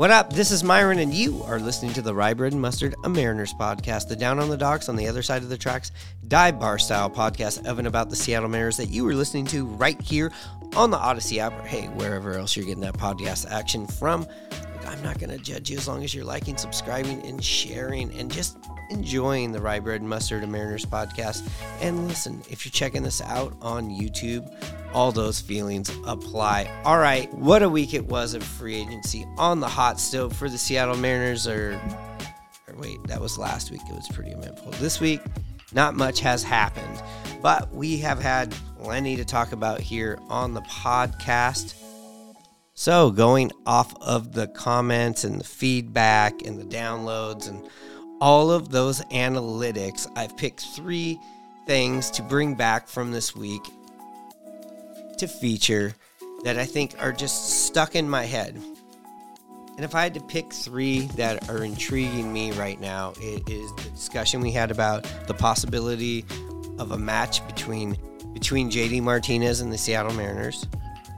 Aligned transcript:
What 0.00 0.10
up? 0.10 0.32
This 0.32 0.50
is 0.50 0.64
Myron, 0.64 0.98
and 0.98 1.12
you 1.12 1.42
are 1.42 1.60
listening 1.60 1.92
to 1.92 2.00
the 2.00 2.14
Rye 2.14 2.32
Bread 2.32 2.54
and 2.54 2.62
Mustard, 2.62 2.94
a 3.04 3.08
Mariners 3.10 3.52
podcast, 3.52 4.08
the 4.08 4.16
Down 4.16 4.38
on 4.38 4.48
the 4.48 4.56
Docks 4.56 4.88
on 4.88 4.96
the 4.96 5.06
other 5.06 5.20
side 5.20 5.42
of 5.42 5.50
the 5.50 5.58
tracks, 5.58 5.92
dive 6.26 6.58
bar 6.58 6.78
style 6.78 7.10
podcast 7.10 7.66
of 7.66 7.78
and 7.78 7.86
about 7.86 8.08
the 8.08 8.16
Seattle 8.16 8.48
Mariners 8.48 8.78
that 8.78 8.88
you 8.88 9.06
are 9.06 9.12
listening 9.12 9.44
to 9.48 9.66
right 9.66 10.00
here 10.00 10.32
on 10.74 10.90
the 10.90 10.96
Audacy 10.96 11.36
app, 11.36 11.52
or 11.52 11.66
hey, 11.66 11.88
wherever 11.88 12.32
else 12.32 12.56
you're 12.56 12.64
getting 12.64 12.80
that 12.80 12.94
podcast 12.94 13.50
action 13.50 13.86
from. 13.86 14.26
I'm 14.86 15.02
not 15.02 15.18
going 15.18 15.36
to 15.36 15.44
judge 15.44 15.68
you 15.68 15.76
as 15.76 15.86
long 15.86 16.02
as 16.02 16.14
you're 16.14 16.24
liking, 16.24 16.56
subscribing, 16.56 17.20
and 17.26 17.44
sharing, 17.44 18.10
and 18.14 18.32
just 18.32 18.56
enjoying 18.90 19.52
the 19.52 19.60
Rye 19.60 19.80
Bread 19.80 20.00
and 20.00 20.10
Mustard, 20.10 20.44
a 20.44 20.46
Mariners 20.46 20.84
podcast. 20.84 21.48
And 21.80 22.08
listen, 22.08 22.42
if 22.50 22.64
you're 22.64 22.72
checking 22.72 23.02
this 23.02 23.20
out 23.22 23.56
on 23.62 23.88
YouTube, 23.88 24.52
all 24.92 25.12
those 25.12 25.40
feelings 25.40 25.90
apply. 26.06 26.70
All 26.84 26.98
right, 26.98 27.32
what 27.34 27.62
a 27.62 27.68
week 27.68 27.94
it 27.94 28.06
was 28.06 28.34
of 28.34 28.42
free 28.42 28.76
agency 28.76 29.26
on 29.38 29.60
the 29.60 29.68
hot 29.68 30.00
stove 30.00 30.34
for 30.36 30.48
the 30.48 30.58
Seattle 30.58 30.96
Mariners. 30.96 31.46
Or, 31.46 31.80
or 32.68 32.74
wait, 32.76 33.02
that 33.04 33.20
was 33.20 33.38
last 33.38 33.70
week. 33.70 33.82
It 33.88 33.94
was 33.94 34.08
pretty 34.08 34.32
eventful. 34.32 34.72
This 34.72 35.00
week, 35.00 35.20
not 35.72 35.94
much 35.94 36.20
has 36.20 36.42
happened, 36.42 37.02
but 37.40 37.72
we 37.72 37.98
have 37.98 38.20
had 38.20 38.54
plenty 38.82 39.16
to 39.16 39.24
talk 39.24 39.52
about 39.52 39.80
here 39.80 40.18
on 40.28 40.54
the 40.54 40.62
podcast. 40.62 41.74
So, 42.74 43.10
going 43.10 43.52
off 43.66 43.94
of 44.00 44.32
the 44.32 44.48
comments 44.48 45.22
and 45.24 45.38
the 45.38 45.44
feedback 45.44 46.46
and 46.46 46.58
the 46.58 46.64
downloads 46.64 47.48
and 47.48 47.68
all 48.20 48.50
of 48.50 48.70
those 48.70 49.00
analytics, 49.06 50.10
I've 50.16 50.36
picked 50.36 50.60
three 50.60 51.18
things 51.66 52.10
to 52.12 52.22
bring 52.22 52.54
back 52.54 52.88
from 52.88 53.12
this 53.12 53.34
week 53.34 53.62
to 55.18 55.26
feature 55.26 55.94
that 56.44 56.58
I 56.58 56.64
think 56.64 56.94
are 56.98 57.12
just 57.12 57.66
stuck 57.66 57.94
in 57.94 58.08
my 58.08 58.24
head. 58.24 58.60
And 59.76 59.84
if 59.84 59.94
I 59.94 60.02
had 60.02 60.14
to 60.14 60.20
pick 60.20 60.52
three 60.52 61.06
that 61.16 61.48
are 61.48 61.64
intriguing 61.64 62.32
me 62.32 62.52
right 62.52 62.78
now, 62.78 63.14
it 63.18 63.48
is 63.48 63.72
the 63.76 63.90
discussion 63.90 64.40
we 64.40 64.52
had 64.52 64.70
about 64.70 65.04
the 65.26 65.34
possibility 65.34 66.24
of 66.78 66.92
a 66.92 66.98
match 66.98 67.46
between 67.46 67.96
between 68.34 68.70
JD 68.70 69.02
Martinez 69.02 69.60
and 69.60 69.72
the 69.72 69.78
Seattle 69.78 70.14
Mariners, 70.14 70.66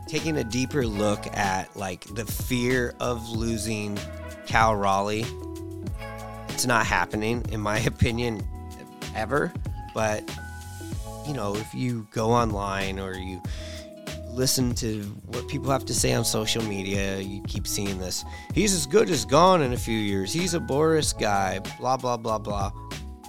taking 0.08 0.36
a 0.38 0.44
deeper 0.44 0.86
look 0.86 1.26
at 1.36 1.74
like 1.76 2.04
the 2.14 2.24
fear 2.24 2.94
of 3.00 3.28
losing 3.30 3.98
Cal 4.46 4.74
Raleigh. 4.74 5.26
It's 6.62 6.68
not 6.68 6.86
happening, 6.86 7.44
in 7.50 7.60
my 7.60 7.78
opinion, 7.92 8.40
ever. 9.16 9.52
But 9.94 10.22
you 11.26 11.34
know, 11.34 11.56
if 11.56 11.74
you 11.74 12.06
go 12.12 12.30
online 12.30 13.00
or 13.00 13.14
you 13.14 13.42
listen 14.28 14.72
to 14.76 15.02
what 15.26 15.48
people 15.48 15.72
have 15.72 15.84
to 15.86 15.92
say 15.92 16.12
on 16.12 16.24
social 16.24 16.62
media, 16.62 17.18
you 17.18 17.42
keep 17.48 17.66
seeing 17.66 17.98
this. 17.98 18.24
He's 18.54 18.72
as 18.74 18.86
good 18.86 19.10
as 19.10 19.24
gone 19.24 19.60
in 19.60 19.72
a 19.72 19.76
few 19.76 19.98
years. 19.98 20.32
He's 20.32 20.54
a 20.54 20.60
Boras 20.60 21.18
guy, 21.18 21.58
blah, 21.80 21.96
blah, 21.96 22.16
blah, 22.16 22.38
blah. 22.38 22.70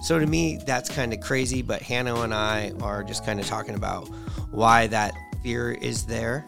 So 0.04 0.20
to 0.20 0.26
me, 0.26 0.60
that's 0.64 0.88
kind 0.88 1.12
of 1.12 1.18
crazy, 1.18 1.60
but 1.60 1.82
Hannah 1.82 2.20
and 2.20 2.32
I 2.32 2.70
are 2.82 3.02
just 3.02 3.26
kind 3.26 3.40
of 3.40 3.48
talking 3.48 3.74
about 3.74 4.06
why 4.52 4.86
that 4.86 5.12
fear 5.42 5.72
is 5.72 6.06
there 6.06 6.46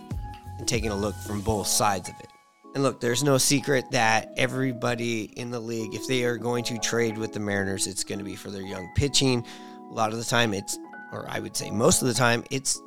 and 0.59 0.69
taking 0.69 0.93
a 0.93 0.97
look 0.97 1.17
from 1.27 1.41
both 1.41 1.67
sides 1.67 2.09
of 2.09 2.15
it. 2.21 2.29
And 2.77 2.83
look, 2.83 3.01
there's 3.01 3.25
no 3.25 3.39
secret 3.39 3.91
that 3.93 4.35
everybody 4.37 5.33
in 5.39 5.51
the 5.51 5.59
league, 5.59 5.95
if 5.95 6.07
they 6.07 6.25
are 6.25 6.37
going 6.37 6.63
to 6.65 6.77
trade 6.79 7.17
with 7.17 7.33
the 7.33 7.41
Mariners, 7.41 7.87
it's 7.87 8.05
going 8.05 8.19
to 8.19 8.25
be 8.25 8.37
for 8.37 8.51
their 8.51 8.61
young 8.61 8.93
pitching. 8.95 9.47
A 9.89 9.95
lot 9.95 10.13
of 10.13 10.19
the 10.19 10.25
time, 10.27 10.53
it's, 10.53 10.79
or 11.11 11.25
I 11.27 11.41
would 11.41 11.57
say 11.57 11.71
most 11.71 12.03
of 12.03 12.09
the 12.09 12.13
time, 12.13 12.45
it's 12.51 12.79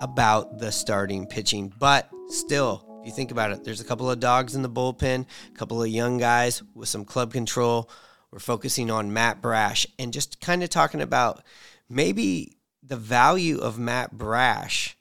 about 0.00 0.58
the 0.58 0.72
starting 0.72 1.28
pitching. 1.28 1.72
But 1.78 2.10
still, 2.26 2.98
if 3.00 3.06
you 3.06 3.12
think 3.12 3.30
about 3.30 3.52
it, 3.52 3.62
there's 3.62 3.80
a 3.80 3.84
couple 3.84 4.10
of 4.10 4.18
dogs 4.18 4.56
in 4.56 4.62
the 4.62 4.68
bullpen, 4.68 5.26
a 5.46 5.56
couple 5.56 5.80
of 5.80 5.88
young 5.88 6.18
guys 6.18 6.64
with 6.74 6.88
some 6.88 7.04
club 7.04 7.32
control. 7.32 7.88
We're 8.32 8.40
focusing 8.40 8.90
on 8.90 9.12
Matt 9.12 9.40
Brash 9.40 9.86
and 10.00 10.12
just 10.12 10.40
kind 10.40 10.64
of 10.64 10.70
talking 10.70 11.02
about 11.02 11.44
maybe 11.88 12.56
the 12.82 12.96
value 12.96 13.58
of 13.58 13.78
Matt 13.78 14.10
Brash 14.10 14.96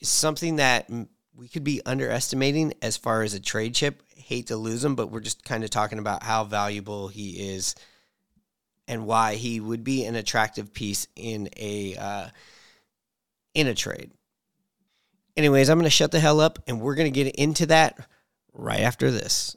is 0.00 0.10
something 0.10 0.56
that 0.56 0.90
we 1.40 1.48
could 1.48 1.64
be 1.64 1.80
underestimating 1.86 2.74
as 2.82 2.98
far 2.98 3.22
as 3.22 3.32
a 3.32 3.40
trade 3.40 3.74
chip. 3.74 4.02
Hate 4.14 4.48
to 4.48 4.58
lose 4.58 4.84
him, 4.84 4.94
but 4.94 5.10
we're 5.10 5.20
just 5.20 5.42
kind 5.42 5.64
of 5.64 5.70
talking 5.70 5.98
about 5.98 6.22
how 6.22 6.44
valuable 6.44 7.08
he 7.08 7.54
is 7.54 7.74
and 8.86 9.06
why 9.06 9.36
he 9.36 9.58
would 9.58 9.82
be 9.82 10.04
an 10.04 10.16
attractive 10.16 10.74
piece 10.74 11.08
in 11.16 11.48
a 11.56 11.96
uh, 11.96 12.28
in 13.54 13.68
a 13.68 13.74
trade. 13.74 14.10
Anyways, 15.34 15.70
I'm 15.70 15.78
going 15.78 15.84
to 15.84 15.90
shut 15.90 16.12
the 16.12 16.20
hell 16.20 16.40
up 16.40 16.58
and 16.66 16.78
we're 16.78 16.94
going 16.94 17.10
to 17.10 17.24
get 17.24 17.34
into 17.36 17.64
that 17.66 18.06
right 18.52 18.80
after 18.80 19.10
this. 19.10 19.56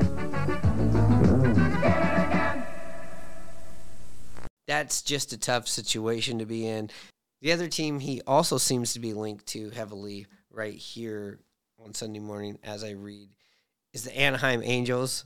That's 4.71 5.01
just 5.01 5.33
a 5.33 5.37
tough 5.37 5.67
situation 5.67 6.39
to 6.39 6.45
be 6.45 6.65
in. 6.65 6.91
The 7.41 7.51
other 7.51 7.67
team 7.67 7.99
he 7.99 8.21
also 8.25 8.57
seems 8.57 8.93
to 8.93 9.01
be 9.01 9.11
linked 9.11 9.47
to 9.47 9.69
heavily 9.69 10.27
right 10.49 10.73
here 10.73 11.39
on 11.83 11.93
Sunday 11.93 12.21
morning 12.21 12.57
as 12.63 12.81
I 12.81 12.91
read 12.91 13.27
is 13.91 14.05
the 14.05 14.17
Anaheim 14.17 14.61
Angels. 14.63 15.25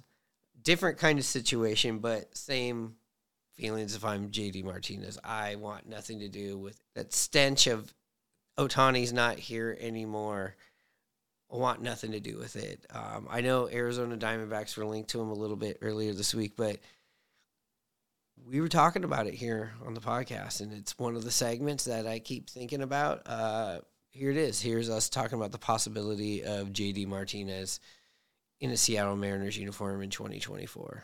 Different 0.64 0.98
kind 0.98 1.20
of 1.20 1.26
situation, 1.26 2.00
but 2.00 2.36
same 2.36 2.96
feelings 3.54 3.96
if 3.96 4.04
I'm 4.04 4.32
JD 4.32 4.64
Martinez. 4.64 5.20
I 5.24 5.58
want 5.58 5.88
nothing 5.88 6.22
to 6.22 6.28
do 6.28 6.58
with 6.58 6.82
that 6.96 7.14
stench 7.14 7.68
of 7.68 7.94
Ohtani's 8.58 9.14
not 9.14 9.38
here 9.38 9.78
anymore. 9.80 10.56
I 11.54 11.58
want 11.58 11.84
nothing 11.84 12.14
to 12.14 12.20
do 12.20 12.40
with 12.40 12.56
it. 12.56 12.84
Um, 12.90 13.28
I 13.30 13.42
know 13.42 13.70
Arizona 13.70 14.18
Diamondbacks 14.18 14.76
were 14.76 14.88
linked 14.88 15.12
to 15.12 15.22
him 15.22 15.30
a 15.30 15.36
little 15.36 15.56
bit 15.56 15.78
earlier 15.84 16.14
this 16.14 16.34
week, 16.34 16.54
but 16.58 16.80
we 18.48 18.62
were 18.62 18.68
talking 18.68 19.04
about 19.04 19.28
it 19.28 19.34
here 19.34 19.74
on 19.86 19.94
the 19.94 20.02
podcast, 20.02 20.62
and 20.62 20.72
it's 20.72 20.98
one 21.00 21.16
of 21.16 21.24
the 21.24 21.32
segments 21.32 21.86
that 21.86 22.06
I 22.06 22.20
keep 22.20 22.50
thinking 22.50 22.82
about. 22.82 23.22
Uh, 23.26 23.80
here 24.12 24.30
it 24.30 24.38
is. 24.38 24.62
Here's 24.62 24.90
us 24.90 25.10
talking 25.10 25.38
about 25.38 25.52
the 25.52 25.58
possibility 25.58 26.44
of 26.44 26.72
JD 26.72 27.08
Martinez 27.08 27.80
in 28.62 28.70
a 28.70 28.78
Seattle 28.78 29.16
Mariners 29.16 29.58
uniform 29.58 30.02
in 30.02 30.10
2024. 30.10 31.04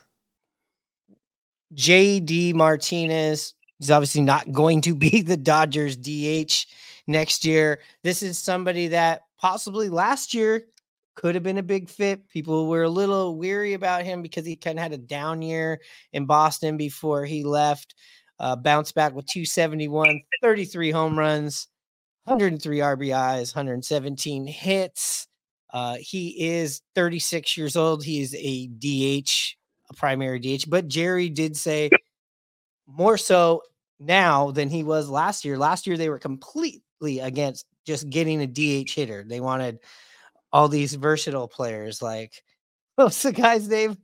JD 1.73 2.53
Martinez 2.53 3.53
is 3.79 3.91
obviously 3.91 4.21
not 4.21 4.51
going 4.51 4.81
to 4.81 4.93
be 4.93 5.21
the 5.21 5.37
Dodgers 5.37 5.97
DH 5.97 6.67
next 7.07 7.43
year. 7.43 7.79
This 8.03 8.21
is 8.21 8.37
somebody 8.37 8.89
that 8.89 9.23
possibly 9.39 9.89
last 9.89 10.33
year 10.33 10.65
could 11.15 11.35
have 11.35 11.43
been 11.43 11.57
a 11.57 11.63
big 11.63 11.89
fit. 11.89 12.27
People 12.29 12.67
were 12.67 12.83
a 12.83 12.89
little 12.89 13.35
weary 13.35 13.73
about 13.73 14.03
him 14.03 14.21
because 14.21 14.45
he 14.45 14.55
kind 14.55 14.77
of 14.77 14.83
had 14.83 14.93
a 14.93 14.97
down 14.97 15.41
year 15.41 15.81
in 16.13 16.25
Boston 16.25 16.77
before 16.77 17.25
he 17.25 17.43
left. 17.43 17.95
Uh, 18.39 18.55
bounced 18.55 18.95
back 18.95 19.13
with 19.13 19.27
271, 19.27 20.19
33 20.41 20.89
home 20.89 21.17
runs, 21.17 21.67
103 22.23 22.79
RBIs, 22.79 23.55
117 23.55 24.47
hits. 24.47 25.27
Uh, 25.71 25.97
he 25.99 26.49
is 26.49 26.81
36 26.95 27.55
years 27.55 27.75
old. 27.75 28.03
He 28.03 28.21
is 28.21 28.35
a 28.35 28.67
DH, 28.67 29.55
a 29.89 29.93
primary 29.95 30.39
DH. 30.39 30.69
But 30.69 30.87
Jerry 30.87 31.29
did 31.29 31.55
say 31.55 31.91
more 32.87 33.17
so 33.17 33.61
now 33.99 34.51
than 34.51 34.69
he 34.69 34.83
was 34.83 35.07
last 35.09 35.45
year. 35.45 35.57
Last 35.57 35.85
year, 35.85 35.97
they 35.97 36.09
were 36.09 36.19
completely 36.19 37.19
against 37.19 37.65
just 37.85 38.09
getting 38.09 38.41
a 38.41 38.47
DH 38.47 38.91
hitter. 38.91 39.23
They 39.25 39.39
wanted 39.39 39.79
all 40.53 40.67
these 40.67 40.93
versatile 40.93 41.47
players. 41.47 42.01
Like, 42.01 42.33
what's 42.95 43.23
the 43.23 43.31
guy's 43.31 43.67
name? 43.67 43.97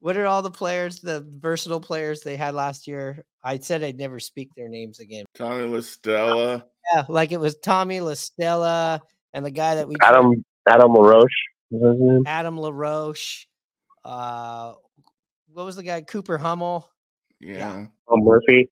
What 0.00 0.16
are 0.16 0.26
all 0.26 0.42
the 0.42 0.50
players, 0.50 1.00
the 1.00 1.26
versatile 1.38 1.80
players 1.80 2.20
they 2.20 2.36
had 2.36 2.54
last 2.54 2.86
year? 2.86 3.24
I 3.42 3.58
said 3.58 3.82
I'd 3.82 3.96
never 3.96 4.20
speak 4.20 4.50
their 4.54 4.68
names 4.68 5.00
again. 5.00 5.24
Tommy 5.34 5.66
La 5.66 5.80
Stella. 5.80 6.66
Yeah, 6.92 7.04
like 7.08 7.32
it 7.32 7.40
was 7.40 7.56
Tommy 7.56 8.00
La 8.00 8.14
Stella 8.14 9.00
and 9.32 9.44
the 9.44 9.50
guy 9.50 9.76
that 9.76 9.88
we 9.88 9.96
Adam 10.02 10.44
Adam 10.68 10.92
LaRoche. 10.92 11.24
Is 11.70 11.82
his 11.82 11.96
name? 11.98 12.24
Adam 12.26 12.58
LaRoche. 12.58 13.46
Uh, 14.04 14.74
what 15.52 15.64
was 15.64 15.76
the 15.76 15.82
guy? 15.82 16.02
Cooper 16.02 16.36
Hummel. 16.36 16.90
Yeah. 17.40 17.86
Tom 18.08 18.24
Murphy. 18.24 18.70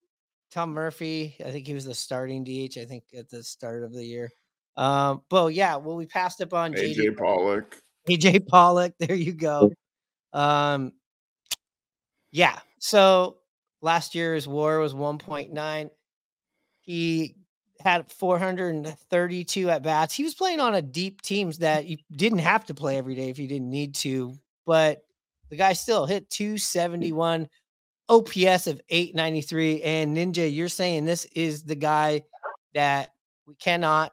Tom 0.51 0.73
Murphy. 0.73 1.37
I 1.45 1.51
think 1.51 1.67
he 1.67 1.75
was 1.75 1.85
the 1.85 1.95
starting 1.95 2.45
DH. 2.45 2.77
I 2.79 2.85
think 2.85 3.05
at 3.17 3.31
the 3.31 3.43
start 3.43 3.85
of 3.85 3.93
the 3.93 4.05
year. 4.05 4.31
Um, 4.77 5.23
well, 5.31 5.51
yeah. 5.51 5.77
Well, 5.77 5.97
we 5.97 6.07
passed 6.07 6.41
up 6.41 6.55
on 6.55 6.73
AJ 6.75 7.17
Pollock. 7.17 7.79
AJ 8.09 8.47
Pollock. 8.47 8.95
There 8.99 9.15
you 9.15 9.33
go. 9.33 9.73
Um, 10.33 10.93
yeah. 12.31 12.59
So 12.79 13.39
last 13.81 14.15
year's 14.15 14.49
WAR 14.49 14.79
was 14.79 14.95
1.9. 14.95 15.91
He 16.81 17.37
had 17.81 18.11
432 18.11 19.71
at 19.71 19.83
bats. 19.83 20.15
He 20.15 20.25
was 20.25 20.35
playing 20.35 20.61
on 20.61 20.75
a 20.75 20.83
deep 20.83 21.21
teams 21.23 21.59
that 21.59 21.87
you 21.87 21.97
didn't 22.17 22.39
have 22.39 22.65
to 22.67 22.75
play 22.75 22.97
every 22.97 23.15
day 23.15 23.29
if 23.29 23.39
you 23.39 23.49
didn't 23.49 23.71
need 23.71 23.95
to, 23.97 24.35
but 24.67 25.03
the 25.51 25.57
guy 25.57 25.73
still 25.75 26.07
hit 26.07 26.31
271 26.31 27.49
OPS 28.09 28.67
of 28.67 28.81
893. 28.89 29.83
And 29.83 30.17
Ninja, 30.17 30.53
you're 30.53 30.69
saying 30.69 31.05
this 31.05 31.27
is 31.35 31.63
the 31.65 31.75
guy 31.75 32.23
that 32.75 33.11
we 33.47 33.55
cannot 33.57 34.13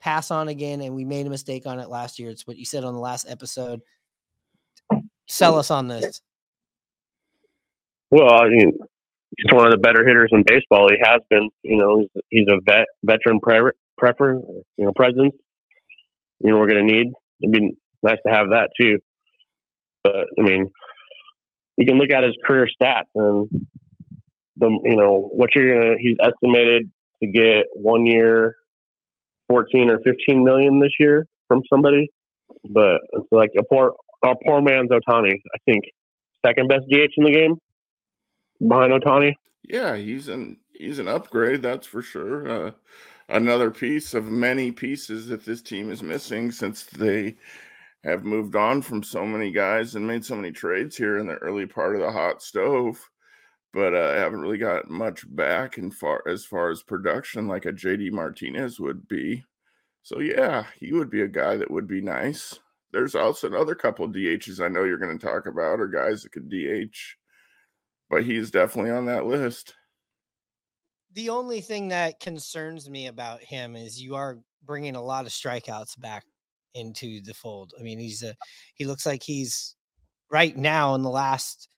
pass 0.00 0.30
on 0.30 0.48
again, 0.48 0.80
and 0.80 0.94
we 0.94 1.04
made 1.04 1.26
a 1.26 1.30
mistake 1.30 1.66
on 1.66 1.78
it 1.80 1.88
last 1.88 2.18
year. 2.18 2.30
It's 2.30 2.46
what 2.46 2.56
you 2.56 2.64
said 2.64 2.84
on 2.84 2.94
the 2.94 3.00
last 3.00 3.28
episode. 3.28 3.80
Sell 5.26 5.58
us 5.58 5.70
on 5.70 5.88
this. 5.88 6.20
Well, 8.10 8.32
I 8.32 8.48
mean, 8.48 8.72
he's 9.36 9.52
one 9.52 9.66
of 9.66 9.72
the 9.72 9.78
better 9.78 10.06
hitters 10.06 10.30
in 10.32 10.42
baseball. 10.46 10.88
He 10.88 10.96
has 11.02 11.20
been. 11.28 11.50
You 11.62 11.76
know, 11.76 11.98
he's, 11.98 12.22
he's 12.30 12.46
a 12.48 12.58
vet, 12.64 12.86
veteran 13.04 13.40
pre- 13.40 13.72
prepper. 14.00 14.40
You 14.76 14.84
know, 14.86 14.92
presence. 14.96 15.34
You 16.40 16.52
know, 16.52 16.58
we're 16.58 16.68
going 16.68 16.86
to 16.86 16.92
need. 16.92 17.12
It'd 17.42 17.52
be 17.52 17.76
nice 18.02 18.18
to 18.26 18.32
have 18.32 18.50
that 18.50 18.70
too. 18.80 18.98
But 20.02 20.26
I 20.38 20.42
mean, 20.42 20.70
you 21.76 21.86
can 21.86 21.98
look 21.98 22.10
at 22.10 22.24
his 22.24 22.34
career 22.44 22.68
stats 22.80 23.02
and 23.14 23.48
the 24.56 24.80
you 24.84 24.96
know 24.96 25.28
what 25.32 25.50
you're 25.54 25.78
gonna. 25.78 25.96
He's 25.98 26.16
estimated 26.20 26.90
to 27.22 27.28
get 27.28 27.66
one 27.74 28.06
year, 28.06 28.56
fourteen 29.48 29.90
or 29.90 29.98
fifteen 30.00 30.44
million 30.44 30.80
this 30.80 30.92
year 30.98 31.26
from 31.48 31.62
somebody. 31.72 32.08
But 32.70 33.00
it's 33.12 33.28
like 33.30 33.50
a 33.58 33.62
poor, 33.64 33.94
a 34.24 34.34
poor 34.44 34.60
man's 34.60 34.90
Ohtani. 34.90 35.34
I 35.34 35.58
think 35.64 35.84
second 36.44 36.68
best 36.68 36.84
DH 36.90 37.12
in 37.16 37.24
the 37.24 37.32
game 37.32 37.56
behind 38.66 38.92
Ohtani. 38.92 39.34
Yeah, 39.64 39.96
he's 39.96 40.28
an 40.28 40.58
he's 40.72 40.98
an 40.98 41.08
upgrade, 41.08 41.62
that's 41.62 41.86
for 41.86 42.02
sure. 42.02 42.48
Uh, 42.48 42.70
another 43.28 43.70
piece 43.70 44.14
of 44.14 44.24
many 44.26 44.72
pieces 44.72 45.26
that 45.28 45.44
this 45.44 45.62
team 45.62 45.90
is 45.90 46.02
missing 46.02 46.50
since 46.50 46.84
they 46.84 47.36
have 48.04 48.24
moved 48.24 48.56
on 48.56 48.80
from 48.80 49.02
so 49.02 49.26
many 49.26 49.50
guys 49.50 49.94
and 49.94 50.06
made 50.06 50.24
so 50.24 50.36
many 50.36 50.52
trades 50.52 50.96
here 50.96 51.18
in 51.18 51.26
the 51.26 51.34
early 51.36 51.66
part 51.66 51.94
of 51.94 52.00
the 52.00 52.10
hot 52.10 52.42
stove. 52.42 52.98
But 53.72 53.94
uh, 53.94 54.14
haven't 54.14 54.40
really 54.40 54.58
got 54.58 54.88
much 54.88 55.24
back 55.34 55.76
in 55.78 55.90
far 55.90 56.22
as 56.26 56.44
far 56.44 56.70
as 56.70 56.82
production 56.82 57.48
like 57.48 57.66
a 57.66 57.72
JD 57.72 58.12
Martinez 58.12 58.80
would 58.80 59.06
be. 59.08 59.44
So 60.02 60.20
yeah, 60.20 60.64
he 60.80 60.92
would 60.92 61.10
be 61.10 61.22
a 61.22 61.28
guy 61.28 61.56
that 61.56 61.70
would 61.70 61.86
be 61.86 62.00
nice. 62.00 62.58
There's 62.92 63.14
also 63.14 63.46
another 63.46 63.74
couple 63.74 64.08
DHs 64.08 64.64
I 64.64 64.68
know 64.68 64.84
you're 64.84 64.96
going 64.96 65.18
to 65.18 65.26
talk 65.26 65.46
about, 65.46 65.80
or 65.80 65.88
guys 65.88 66.22
that 66.22 66.32
could 66.32 66.48
DH, 66.48 66.96
but 68.08 68.24
he's 68.24 68.50
definitely 68.50 68.90
on 68.90 69.04
that 69.06 69.26
list. 69.26 69.74
The 71.12 71.28
only 71.28 71.60
thing 71.60 71.88
that 71.88 72.20
concerns 72.20 72.88
me 72.88 73.08
about 73.08 73.42
him 73.42 73.76
is 73.76 74.00
you 74.00 74.14
are 74.14 74.38
bringing 74.64 74.96
a 74.96 75.02
lot 75.02 75.26
of 75.26 75.32
strikeouts 75.32 76.00
back 76.00 76.24
into 76.74 77.20
the 77.22 77.34
fold. 77.34 77.74
I 77.78 77.82
mean, 77.82 77.98
he's 77.98 78.22
a 78.22 78.34
he 78.74 78.84
looks 78.84 79.04
like 79.04 79.22
he's 79.22 79.74
right 80.30 80.56
now 80.56 80.94
in 80.94 81.02
the 81.02 81.10
last 81.10 81.68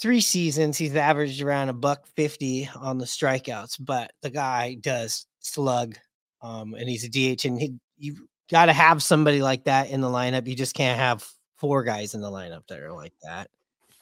three 0.00 0.20
seasons, 0.20 0.78
he's 0.78 0.96
averaged 0.96 1.42
around 1.42 1.68
a 1.68 1.72
buck 1.74 2.06
fifty 2.16 2.68
on 2.76 2.98
the 2.98 3.04
strikeouts. 3.04 3.76
But 3.80 4.12
the 4.22 4.30
guy 4.30 4.74
does 4.74 5.26
slug, 5.40 5.96
um, 6.42 6.74
and 6.74 6.88
he's 6.88 7.04
a 7.04 7.08
DH, 7.08 7.44
and 7.44 7.60
he, 7.60 7.74
you 7.98 8.28
got 8.50 8.66
to 8.66 8.72
have 8.72 9.02
somebody 9.02 9.42
like 9.42 9.64
that 9.64 9.90
in 9.90 10.00
the 10.00 10.08
lineup. 10.08 10.46
You 10.46 10.54
just 10.54 10.74
can't 10.74 10.98
have 10.98 11.28
four 11.56 11.82
guys 11.82 12.14
in 12.14 12.20
the 12.20 12.30
lineup 12.30 12.66
that 12.68 12.80
are 12.80 12.92
like 12.92 13.14
that. 13.22 13.48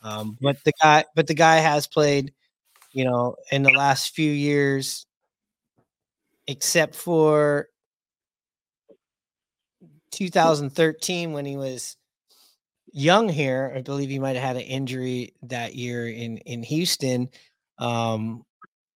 Um, 0.03 0.37
but 0.41 0.57
the 0.65 0.73
guy, 0.81 1.05
but 1.15 1.26
the 1.26 1.35
guy 1.35 1.57
has 1.57 1.87
played, 1.87 2.33
you 2.93 3.05
know, 3.05 3.37
in 3.50 3.62
the 3.62 3.73
last 3.73 4.15
few 4.15 4.31
years, 4.31 5.07
except 6.47 6.95
for 6.95 7.69
2013 10.12 11.33
when 11.33 11.45
he 11.45 11.57
was 11.57 11.97
young 12.97 13.29
here. 13.29 13.73
I 13.76 13.83
believe 13.83 14.09
he 14.09 14.19
might 14.19 14.37
have 14.37 14.45
had 14.45 14.57
an 14.57 14.62
injury 14.62 15.35
that 15.43 15.75
year 15.75 16.09
in 16.09 16.38
in 16.38 16.62
Houston. 16.62 17.29
Um, 17.79 18.45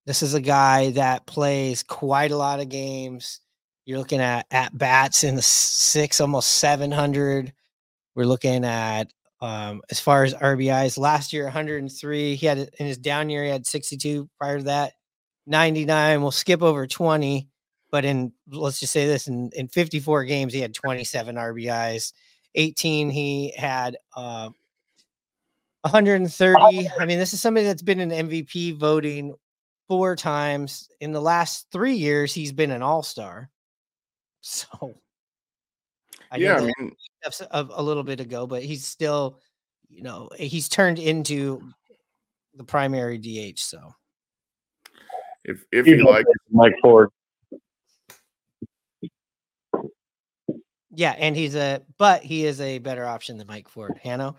this 0.06 0.22
is 0.22 0.34
a 0.34 0.40
guy 0.40 0.90
that 0.92 1.26
plays 1.26 1.82
quite 1.82 2.30
a 2.30 2.36
lot 2.36 2.60
of 2.60 2.70
games. 2.70 3.40
You're 3.84 3.98
looking 3.98 4.20
at 4.20 4.46
at 4.50 4.76
bats 4.76 5.22
in 5.22 5.36
the 5.36 5.42
six, 5.42 6.20
almost 6.20 6.48
700. 6.58 7.52
We're 8.16 8.24
looking 8.24 8.64
at 8.64 9.12
um, 9.42 9.82
as 9.90 10.00
far 10.00 10.24
as 10.24 10.34
RBIs 10.34 10.98
last 10.98 11.32
year, 11.32 11.44
103. 11.44 12.34
He 12.36 12.46
had 12.46 12.58
in 12.78 12.86
his 12.86 12.98
down 12.98 13.30
year, 13.30 13.44
he 13.44 13.50
had 13.50 13.66
62. 13.66 14.28
Prior 14.38 14.58
to 14.58 14.64
that, 14.64 14.94
99. 15.46 16.22
We'll 16.22 16.30
skip 16.30 16.62
over 16.62 16.86
20, 16.86 17.48
but 17.90 18.04
in 18.06 18.32
let's 18.50 18.80
just 18.80 18.92
say 18.92 19.06
this 19.06 19.28
in, 19.28 19.50
in 19.54 19.68
54 19.68 20.24
games, 20.24 20.54
he 20.54 20.60
had 20.60 20.74
27 20.74 21.36
RBIs. 21.36 22.12
18, 22.54 23.10
he 23.10 23.52
had 23.56 23.96
uh, 24.16 24.50
130. 25.82 26.88
I 26.98 27.04
mean, 27.06 27.18
this 27.18 27.32
is 27.32 27.40
somebody 27.40 27.66
that's 27.66 27.82
been 27.82 28.00
in 28.00 28.10
MVP 28.28 28.76
voting 28.76 29.34
four 29.88 30.16
times. 30.16 30.88
In 31.00 31.12
the 31.12 31.20
last 31.20 31.66
three 31.72 31.94
years, 31.94 32.32
he's 32.32 32.52
been 32.52 32.70
an 32.70 32.82
all 32.82 33.02
star. 33.02 33.50
So, 34.42 34.94
I 36.30 36.38
Yeah, 36.38 36.56
I 36.56 36.60
mean- 36.62 36.96
a, 37.50 37.66
a 37.72 37.82
little 37.82 38.02
bit 38.02 38.20
ago, 38.20 38.46
but 38.46 38.62
he's 38.62 38.86
still, 38.86 39.38
you 39.90 40.02
know, 40.02 40.30
he's 40.38 40.66
turned 40.66 40.98
into 40.98 41.60
the 42.54 42.64
primary 42.64 43.18
DH. 43.18 43.58
So, 43.58 43.94
If 45.44 45.64
if 45.72 45.86
you 45.86 46.06
like 46.06 46.24
like, 46.24 46.26
Mike 46.50 46.74
Ford. 46.80 47.10
Yeah, 50.92 51.14
and 51.18 51.36
he's 51.36 51.54
a, 51.54 51.82
but 51.98 52.22
he 52.22 52.44
is 52.44 52.60
a 52.60 52.78
better 52.78 53.06
option 53.06 53.38
than 53.38 53.46
Mike 53.46 53.68
Ford. 53.68 53.98
Hanno, 54.02 54.36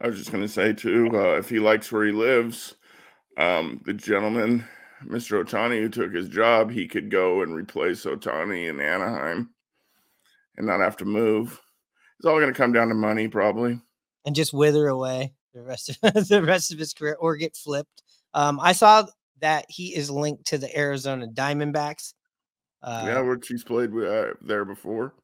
I 0.00 0.06
was 0.06 0.18
just 0.18 0.32
going 0.32 0.42
to 0.42 0.48
say 0.48 0.72
too, 0.72 1.10
uh, 1.12 1.36
if 1.36 1.48
he 1.48 1.58
likes 1.58 1.92
where 1.92 2.06
he 2.06 2.12
lives, 2.12 2.76
um, 3.36 3.80
the 3.84 3.92
gentleman, 3.92 4.64
Mr. 5.04 5.42
Ohtani, 5.44 5.80
who 5.80 5.88
took 5.88 6.14
his 6.14 6.28
job, 6.28 6.70
he 6.70 6.88
could 6.88 7.10
go 7.10 7.42
and 7.42 7.54
replace 7.54 8.04
Ohtani 8.04 8.68
in 8.68 8.80
Anaheim 8.80 9.50
and 10.56 10.66
not 10.66 10.80
have 10.80 10.96
to 10.98 11.04
move. 11.04 11.60
It's 12.18 12.26
all 12.26 12.38
going 12.38 12.52
to 12.52 12.58
come 12.58 12.72
down 12.72 12.88
to 12.88 12.94
money, 12.94 13.28
probably. 13.28 13.80
and 14.26 14.34
just 14.34 14.52
wither 14.52 14.88
away 14.88 15.32
the 15.54 15.62
rest 15.62 15.88
of 15.88 15.96
the 16.28 16.42
rest 16.42 16.72
of 16.72 16.78
his 16.78 16.92
career 16.92 17.16
or 17.18 17.36
get 17.36 17.56
flipped. 17.56 18.02
Um, 18.34 18.60
I 18.60 18.72
saw 18.72 19.06
that 19.40 19.66
he 19.68 19.94
is 19.94 20.10
linked 20.10 20.46
to 20.46 20.58
the 20.58 20.74
Arizona 20.76 21.26
Diamondbacks. 21.26 22.14
Uh, 22.82 23.04
yeah, 23.06 23.20
which 23.20 23.48
he's 23.48 23.64
played 23.64 23.92
with, 23.92 24.08
uh, 24.08 24.34
there 24.42 24.64
before. 24.64 25.14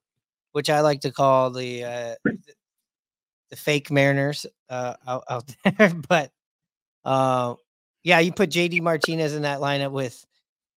Which 0.56 0.70
I 0.70 0.80
like 0.80 1.02
to 1.02 1.12
call 1.12 1.50
the 1.50 1.84
uh, 1.84 2.14
the 3.50 3.56
fake 3.56 3.90
Mariners 3.90 4.46
uh, 4.70 4.94
out, 5.06 5.24
out 5.28 5.54
there. 5.76 5.92
but 6.08 6.30
uh, 7.04 7.56
yeah, 8.02 8.20
you 8.20 8.32
put 8.32 8.48
JD 8.48 8.80
Martinez 8.80 9.34
in 9.34 9.42
that 9.42 9.60
lineup 9.60 9.92
with 9.92 10.24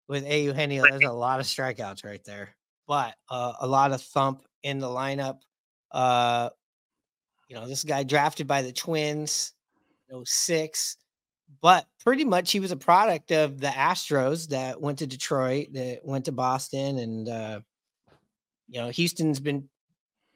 with 0.08 0.26
A. 0.26 0.46
Eugenio. 0.46 0.82
There's 0.82 1.04
a 1.04 1.12
lot 1.12 1.40
of 1.40 1.46
strikeouts 1.46 2.04
right 2.04 2.24
there, 2.26 2.56
but 2.88 3.14
uh, 3.30 3.54
a 3.60 3.68
lot 3.68 3.92
of 3.92 4.02
thump 4.02 4.48
in 4.64 4.80
the 4.80 4.88
lineup. 4.88 5.42
Uh, 5.92 6.50
you 7.48 7.56
know, 7.56 7.68
this 7.68 7.84
guy 7.84 8.02
drafted 8.02 8.48
by 8.48 8.64
the 8.64 8.72
Twins, 8.72 9.54
no 10.10 10.24
six, 10.24 10.98
but 11.62 11.86
pretty 12.04 12.26
much 12.26 12.52
he 12.52 12.60
was 12.60 12.72
a 12.72 12.78
product 12.78 13.32
of 13.32 13.60
the 13.60 13.68
Astros 13.68 14.48
that 14.48 14.82
went 14.82 14.98
to 14.98 15.06
Detroit, 15.06 15.68
that 15.74 16.00
went 16.04 16.26
to 16.26 16.32
Boston, 16.32 16.98
and 16.98 17.30
uh, 17.30 17.60
you 18.68 18.82
know, 18.82 18.90
Houston's 18.90 19.40
been 19.40 19.70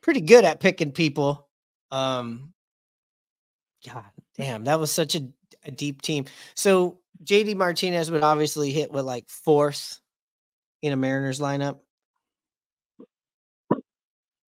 pretty 0.02 0.22
good 0.22 0.46
at 0.46 0.60
picking 0.60 0.92
people. 0.92 1.48
Um, 1.92 2.54
God 3.86 4.06
damn, 4.38 4.64
that 4.66 4.80
was 4.80 4.92
such 4.92 5.16
a, 5.16 5.28
a 5.66 5.72
deep 5.72 6.02
team. 6.02 6.26
So 6.56 7.00
JD 7.24 7.56
Martinez 7.56 8.10
would 8.12 8.24
obviously 8.24 8.72
hit 8.72 8.92
with 8.92 9.06
like 9.06 9.30
fourth 9.30 10.00
in 10.82 10.94
a 10.94 10.96
Mariners 10.96 11.40
lineup. 11.40 11.80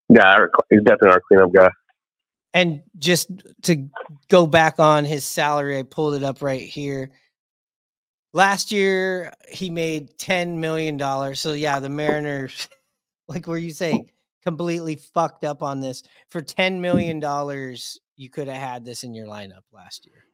Yeah, 0.09 0.45
he's 0.69 0.81
definitely 0.81 1.09
our 1.09 1.21
cleanup 1.27 1.53
guy. 1.53 1.69
And 2.53 2.83
just 2.99 3.29
to 3.63 3.87
go 4.29 4.45
back 4.45 4.79
on 4.79 5.05
his 5.05 5.23
salary, 5.23 5.79
I 5.79 5.83
pulled 5.83 6.13
it 6.13 6.23
up 6.23 6.41
right 6.41 6.61
here. 6.61 7.11
Last 8.31 8.71
year 8.71 9.33
he 9.49 9.69
made 9.69 10.17
ten 10.17 10.59
million 10.59 10.97
dollars. 10.97 11.39
So 11.39 11.53
yeah, 11.53 11.79
the 11.79 11.89
Mariners, 11.89 12.67
like 13.27 13.47
where 13.47 13.57
you 13.57 13.71
say 13.71 14.05
completely 14.43 14.95
fucked 14.95 15.43
up 15.43 15.63
on 15.63 15.79
this. 15.79 16.03
For 16.29 16.41
ten 16.41 16.81
million 16.81 17.19
dollars, 17.19 17.99
you 18.15 18.29
could 18.29 18.47
have 18.47 18.61
had 18.61 18.85
this 18.85 19.03
in 19.03 19.13
your 19.13 19.27
lineup 19.27 19.63
last 19.71 20.05
year. 20.05 20.25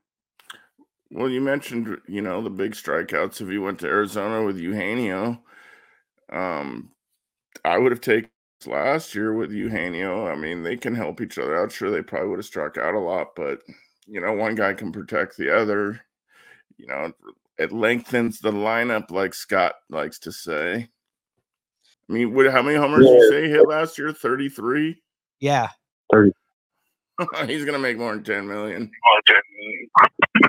Well, 1.11 1.29
you 1.29 1.41
mentioned, 1.41 1.97
you 2.07 2.21
know, 2.21 2.41
the 2.41 2.49
big 2.49 2.73
strikeouts. 2.73 3.41
If 3.41 3.49
you 3.49 3.61
went 3.61 3.79
to 3.79 3.87
Arizona 3.87 4.43
with 4.43 4.59
Eugenio, 4.59 5.41
um, 6.31 6.91
I 7.65 7.77
would 7.79 7.91
have 7.91 8.01
taken 8.01 8.29
last 8.65 9.15
year 9.15 9.33
with 9.33 9.51
Eugenio. 9.51 10.27
I 10.27 10.35
mean, 10.35 10.61
they 10.61 10.77
can 10.77 10.93
help 10.93 11.21
each 11.21 11.37
other 11.37 11.57
out. 11.57 11.71
Sure, 11.71 11.89
they 11.89 12.03
probably 12.03 12.29
would 12.29 12.39
have 12.39 12.45
struck 12.45 12.77
out 12.77 12.93
a 12.93 12.99
lot, 12.99 13.29
but 13.35 13.61
you 14.05 14.21
know, 14.21 14.33
one 14.33 14.55
guy 14.55 14.73
can 14.73 14.91
protect 14.91 15.37
the 15.37 15.55
other. 15.55 16.01
You 16.77 16.87
know, 16.87 17.11
it 17.57 17.71
lengthens 17.71 18.39
the 18.39 18.51
lineup, 18.51 19.11
like 19.11 19.33
Scott 19.33 19.75
likes 19.89 20.19
to 20.19 20.31
say. 20.31 20.89
I 22.09 22.13
mean, 22.13 22.33
what, 22.33 22.51
how 22.51 22.61
many 22.61 22.77
homers 22.77 23.05
did 23.05 23.13
you 23.13 23.29
say 23.29 23.43
he 23.43 23.49
hit 23.49 23.67
last 23.67 23.97
year? 23.97 24.11
Thirty-three. 24.11 24.99
Yeah. 25.39 25.69
30. 26.11 26.31
He's 27.45 27.65
gonna 27.65 27.79
make 27.79 27.97
more 27.97 28.13
than 28.13 28.23
ten 28.23 28.47
million. 28.47 28.89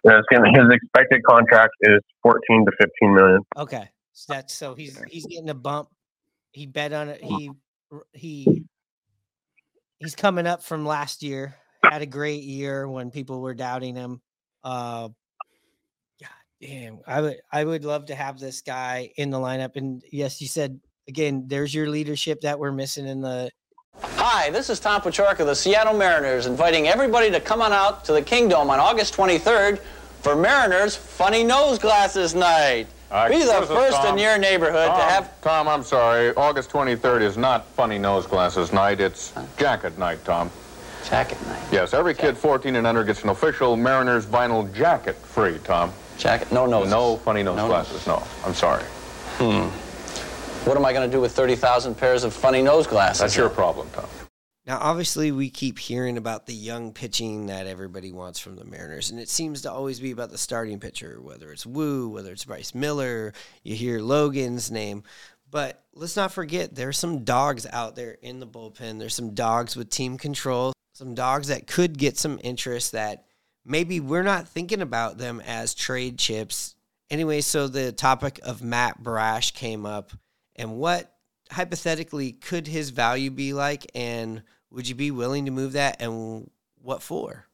Yeah, 0.05 0.21
his 0.55 0.73
expected 0.73 1.23
contract 1.25 1.73
is 1.83 2.01
14 2.23 2.65
to 2.65 2.73
15 2.81 3.15
million. 3.15 3.41
Okay. 3.57 3.89
So 4.13 4.33
that's 4.33 4.55
so 4.55 4.75
he's 4.75 5.03
he's 5.09 5.27
getting 5.27 5.51
a 5.51 5.55
bump. 5.55 5.89
He 6.53 6.67
bet 6.67 6.93
on 6.93 7.09
it. 7.09 7.23
He 7.23 7.51
he 8.13 8.65
he's 9.99 10.15
coming 10.15 10.47
up 10.47 10.63
from 10.63 10.87
last 10.87 11.23
year. 11.23 11.57
Had 11.85 12.03
a 12.03 12.07
great 12.07 12.43
year 12.43 12.89
when 12.89 13.11
people 13.11 13.41
were 13.41 13.55
doubting 13.55 13.97
him. 13.97 14.21
Uh 14.63 15.09
God 16.21 16.29
damn. 16.61 17.01
I 17.07 17.21
would 17.21 17.37
I 17.53 17.65
would 17.65 17.85
love 17.85 18.07
to 18.07 18.15
have 18.15 18.39
this 18.39 18.61
guy 18.61 19.11
in 19.17 19.31
the 19.31 19.39
lineup. 19.39 19.77
And 19.77 20.03
yes, 20.13 20.41
you 20.41 20.49
said 20.49 20.79
again, 21.11 21.45
there's 21.49 21.75
your 21.75 21.89
leadership 21.89 22.41
that 22.43 22.59
we're 22.59 22.73
missing 22.73 23.07
in 23.07 23.21
the 23.21 23.51
Hi, 24.03 24.49
this 24.51 24.71
is 24.71 24.81
Tom 24.81 25.03
Paciorek 25.03 25.41
of 25.41 25.47
the 25.47 25.55
Seattle 25.55 25.93
Mariners, 25.93 26.47
inviting 26.47 26.89
everybody 26.89 27.31
to 27.33 27.41
come 27.41 27.61
on 27.61 27.73
out 27.73 28.05
to 28.07 28.13
the 28.13 28.23
Kingdom 28.23 28.71
on 28.71 28.79
August 28.79 29.15
23rd 29.15 29.79
for 30.23 30.37
Mariners 30.37 30.97
Funny 30.97 31.45
Nose 31.45 31.79
Glasses 31.79 32.35
Night. 32.35 32.87
Be 33.29 33.41
the 33.41 33.67
first 33.67 33.97
Tom. 33.97 34.15
in 34.15 34.23
your 34.23 34.39
neighborhood 34.39 34.87
Tom, 34.87 34.99
to 34.99 35.05
have. 35.05 35.41
Tom, 35.43 35.69
I'm 35.69 35.83
sorry. 35.83 36.33
August 36.37 36.71
23rd 36.71 37.23
is 37.23 37.37
not 37.37 37.67
funny 37.67 37.99
nose 37.99 38.25
glasses 38.25 38.73
night. 38.73 39.01
It's 39.01 39.35
jacket 39.59 39.99
night, 39.99 40.25
Tom. 40.25 40.49
Jacket 41.09 41.45
night. 41.49 41.63
Yes, 41.73 41.93
every 41.93 42.15
kid 42.15 42.39
14 42.39 42.77
and 42.77 42.87
under 42.87 43.03
gets 43.03 43.25
an 43.25 43.31
official 43.31 43.77
Mariners 43.77 44.25
vinyl 44.25 44.73
jacket 44.73 45.17
free, 45.17 45.59
Tom. 45.65 45.93
Jacket, 46.19 46.53
no 46.53 46.67
noses. 46.67 46.93
No 46.93 47.17
funny 47.17 47.43
nose 47.43 47.57
No 47.57 47.67
glasses, 47.67 48.07
no. 48.07 48.23
I'm 48.47 48.55
sorry. 48.55 48.85
Hmm. 49.39 49.90
What 50.65 50.77
am 50.77 50.85
I 50.85 50.93
going 50.93 51.11
to 51.11 51.17
do 51.17 51.23
with 51.23 51.33
30,000 51.33 51.95
pairs 51.97 52.23
of 52.23 52.35
funny 52.35 52.61
nose 52.61 52.87
glasses? 52.87 53.21
That's 53.21 53.37
your 53.37 53.49
problem, 53.49 53.89
Tom. 53.95 54.05
Now, 54.67 54.79
obviously, 54.79 55.33
we 55.33 55.49
keep 55.49 55.79
hearing 55.79 56.19
about 56.19 56.45
the 56.45 56.53
young 56.53 56.93
pitching 56.93 57.47
that 57.47 57.67
everybody 57.67 58.13
wants 58.13 58.39
from 58.39 58.57
the 58.57 58.67
Mariners, 58.67 59.11
and 59.11 59.19
it 59.19 59.31
seems 59.31 59.63
to 59.63 59.73
always 59.73 60.01
be 60.01 60.11
about 60.11 60.31
the 60.31 60.39
starting 60.39 60.79
pitcher, 60.79 61.19
whether 61.23 61.51
it's 61.51 61.65
Woo, 61.65 62.11
whether 62.11 62.31
it's 62.31 62.45
Bryce 62.45 62.75
Miller, 62.75 63.33
you 63.65 63.75
hear 63.75 64.01
Logan's 64.01 64.71
name. 64.71 65.03
But 65.51 65.83
let's 65.95 66.15
not 66.15 66.31
forget, 66.31 66.75
there's 66.75 66.99
some 66.99 67.25
dogs 67.25 67.67
out 67.73 67.97
there 67.97 68.19
in 68.21 68.39
the 68.39 68.47
bullpen. 68.47 68.99
There's 68.99 69.15
some 69.15 69.33
dogs 69.33 69.77
with 69.77 69.89
team 69.89 70.19
control, 70.19 70.75
some 70.93 71.15
dogs 71.15 71.49
that 71.49 71.67
could 71.67 71.97
get 71.97 72.19
some 72.19 72.39
interest 72.45 72.93
that 72.93 73.25
maybe 73.65 73.99
we're 73.99 74.23
not 74.23 74.47
thinking 74.47 74.83
about 74.83 75.17
them 75.17 75.41
as 75.41 75.75
trade 75.75 76.19
chips. 76.19 76.77
Anyway, 77.09 77.41
so 77.41 77.67
the 77.67 77.93
topic 77.93 78.39
of 78.43 78.63
Matt 78.63 79.03
Brash 79.03 79.53
came 79.53 79.87
up, 79.87 80.13
and 80.61 80.77
what 80.77 81.15
hypothetically 81.51 82.33
could 82.33 82.67
his 82.67 82.91
value 82.91 83.31
be 83.31 83.55
like 83.55 83.91
and 83.95 84.43
would 84.71 84.87
you 84.87 84.95
be 84.95 85.11
willing 85.11 85.47
to 85.47 85.51
move 85.51 85.73
that 85.73 86.01
and 86.01 86.49
what 86.83 87.03
for 87.03 87.47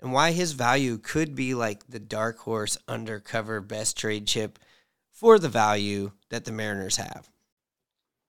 and 0.00 0.12
why 0.12 0.32
his 0.32 0.52
value 0.52 0.98
could 0.98 1.36
be 1.36 1.54
like 1.54 1.86
the 1.88 2.00
dark 2.00 2.38
horse 2.38 2.76
undercover 2.88 3.60
best 3.60 3.96
trade 3.96 4.26
chip 4.26 4.58
for 5.12 5.38
the 5.38 5.48
value 5.48 6.10
that 6.30 6.44
the 6.44 6.52
Mariners 6.52 6.96
have. 6.96 7.30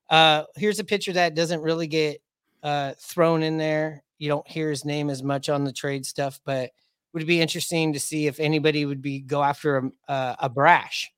Uh, 0.10 0.44
here's 0.56 0.80
a 0.80 0.84
picture 0.84 1.14
that 1.14 1.34
doesn't 1.34 1.62
really 1.62 1.88
get 1.88 2.22
uh, 2.62 2.94
thrown 3.00 3.42
in 3.42 3.58
there. 3.58 4.04
You 4.20 4.30
don't 4.30 4.48
hear 4.48 4.70
his 4.70 4.86
name 4.86 5.10
as 5.10 5.24
much 5.24 5.50
on 5.50 5.64
the 5.64 5.74
trade 5.74 6.06
stuff, 6.06 6.40
but 6.46 6.70
would 7.12 7.24
it 7.24 7.26
be 7.26 7.42
interesting 7.42 7.94
to 7.94 8.00
see 8.00 8.28
if 8.28 8.40
anybody 8.40 8.86
would 8.86 9.02
be 9.02 9.20
go 9.20 9.44
after 9.44 9.78
a, 9.78 10.12
uh, 10.12 10.36
a 10.40 10.50
brash. 10.50 11.12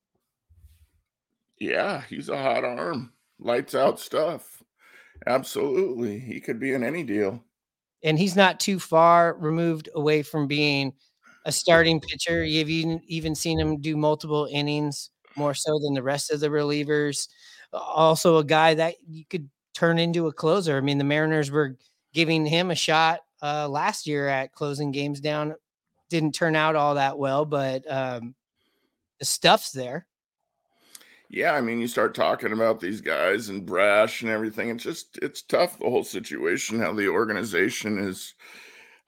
Yeah, 1.60 2.02
he's 2.10 2.30
a 2.30 2.38
hot 2.38 2.64
arm, 2.64 3.12
lights 3.40 3.76
out 3.76 4.00
stuff. 4.00 4.64
Absolutely, 5.26 6.20
he 6.20 6.40
could 6.40 6.60
be 6.60 6.74
in 6.74 6.84
any 6.84 7.04
deal. 7.04 7.44
And 8.04 8.20
he's 8.20 8.36
not 8.36 8.60
too 8.60 8.80
far 8.80 9.36
removed 9.40 9.90
away 9.96 10.22
from 10.22 10.48
being 10.48 10.94
a 11.46 11.52
starting 11.52 12.00
pitcher. 12.00 12.44
You've 12.44 12.70
even 12.70 13.02
even 13.08 13.34
seen 13.34 13.60
him 13.60 13.82
do 13.82 13.98
multiple 13.98 14.48
innings 14.52 15.10
more 15.36 15.54
so 15.54 15.80
than 15.80 15.94
the 15.94 16.04
rest 16.04 16.32
of 16.32 16.40
the 16.40 16.50
relievers. 16.50 17.28
Also, 17.74 18.38
a 18.38 18.44
guy 18.44 18.76
that 18.76 18.96
you 19.08 19.26
could 19.26 19.50
turn 19.74 20.00
into 20.00 20.28
a 20.28 20.34
closer. 20.34 20.78
I 20.78 20.82
mean, 20.82 20.98
the 20.98 21.04
Mariners 21.04 21.50
were 21.52 21.78
giving 22.14 22.46
him 22.46 22.72
a 22.72 22.76
shot 22.76 23.22
uh, 23.42 23.68
last 23.68 24.08
year 24.08 24.28
at 24.28 24.54
closing 24.54 24.92
games 24.92 25.20
down. 25.20 25.56
Didn't 26.10 26.34
turn 26.34 26.56
out 26.56 26.76
all 26.76 26.96
that 26.96 27.18
well, 27.18 27.46
but 27.46 27.90
um, 27.92 28.36
the 29.20 29.26
stuff's 29.26 29.72
there. 29.72 30.06
Yeah, 31.30 31.54
I 31.54 31.62
mean, 31.62 31.80
you 31.80 31.88
start 31.88 32.16
talking 32.16 32.54
about 32.54 32.80
these 32.80 33.02
guys 33.02 33.50
and 33.50 33.66
brash 33.66 34.22
and 34.22 34.32
everything. 34.32 34.70
It's 34.70 34.84
just 34.84 35.20
it's 35.22 35.42
tough 35.42 35.78
the 35.78 35.90
whole 35.90 36.04
situation. 36.04 36.80
How 36.80 36.94
the 36.94 37.10
organization 37.10 37.98
is, 38.00 38.34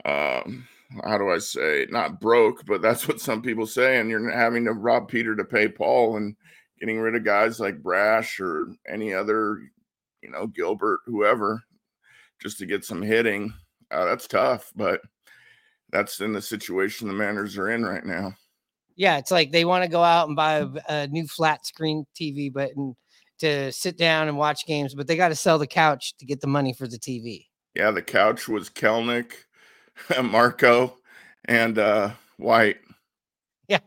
um, 0.06 0.68
how 1.06 1.18
do 1.18 1.30
I 1.32 1.40
say, 1.40 1.88
not 1.90 2.20
broke, 2.20 2.66
but 2.66 2.82
that's 2.82 3.08
what 3.08 3.22
some 3.22 3.42
people 3.42 3.68
say. 3.68 4.00
And 4.00 4.10
you're 4.10 4.30
having 4.32 4.66
to 4.66 4.74
rob 4.74 5.08
Peter 5.08 5.36
to 5.36 5.46
pay 5.46 5.70
Paul, 5.70 6.18
and 6.18 6.36
getting 6.80 7.00
rid 7.00 7.16
of 7.16 7.24
guys 7.24 7.60
like 7.60 7.84
Brash 7.84 8.40
or 8.40 8.68
any 8.88 9.14
other, 9.14 9.60
you 10.22 10.30
know, 10.32 10.48
Gilbert, 10.48 11.02
whoever, 11.06 11.64
just 12.42 12.58
to 12.60 12.66
get 12.66 12.86
some 12.86 13.02
hitting. 13.02 13.54
Uh, 13.92 14.06
that's 14.06 14.28
tough, 14.28 14.72
but 14.76 15.02
that's 15.92 16.22
in 16.22 16.34
the 16.34 16.42
situation 16.42 17.08
the 17.08 17.14
Mariners 17.14 17.58
are 17.58 17.70
in 17.72 17.84
right 17.86 18.06
now. 18.06 18.34
Yeah, 19.00 19.18
it's 19.18 19.32
like 19.32 19.54
they 19.54 19.64
want 19.64 19.86
to 19.86 19.90
go 19.90 20.04
out 20.04 20.28
and 20.28 20.36
buy 20.36 20.56
a, 20.56 20.68
a 20.90 21.08
new 21.08 21.26
flat 21.26 21.66
screen 21.66 22.06
TV, 22.20 22.52
but 22.52 22.72
and 22.76 22.94
to 23.40 23.72
sit 23.72 23.98
down 23.98 24.28
and 24.28 24.38
watch 24.38 24.66
games, 24.66 24.94
but 24.94 25.08
they 25.08 25.16
got 25.16 25.30
to 25.30 25.36
sell 25.36 25.58
the 25.58 25.66
couch 25.66 26.18
to 26.18 26.26
get 26.26 26.42
the 26.42 26.48
money 26.48 26.74
for 26.74 26.86
the 26.86 27.00
TV. 27.00 27.46
Yeah, 27.76 27.92
the 27.92 28.02
couch 28.02 28.50
was 28.50 28.70
Kelenic, 28.70 29.32
Marco, 30.22 30.98
and 31.46 31.80
uh, 31.80 32.10
White. 32.36 32.80
Yeah, 33.70 33.80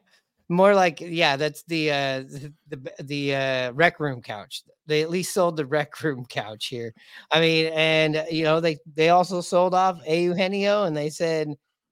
more 0.49 0.75
like 0.75 1.02
yeah, 1.02 1.37
that's 1.37 1.62
the 1.64 1.90
uh, 1.90 2.21
the 2.21 2.52
the, 2.71 2.92
the 3.02 3.35
uh, 3.35 3.73
rec 3.73 4.00
room 4.00 4.23
couch. 4.23 4.62
They 4.87 5.02
at 5.02 5.11
least 5.11 5.35
sold 5.35 5.59
the 5.59 5.66
rec 5.66 6.02
room 6.02 6.25
couch 6.25 6.69
here. 6.69 6.95
I 7.31 7.38
mean, 7.38 7.71
and 7.75 8.25
you 8.31 8.45
know 8.45 8.61
they 8.61 8.78
they 8.95 9.11
also 9.11 9.42
sold 9.42 9.75
off 9.75 10.00
Eugenio, 10.09 10.85
and 10.85 10.97
they 10.97 11.11
said 11.11 11.49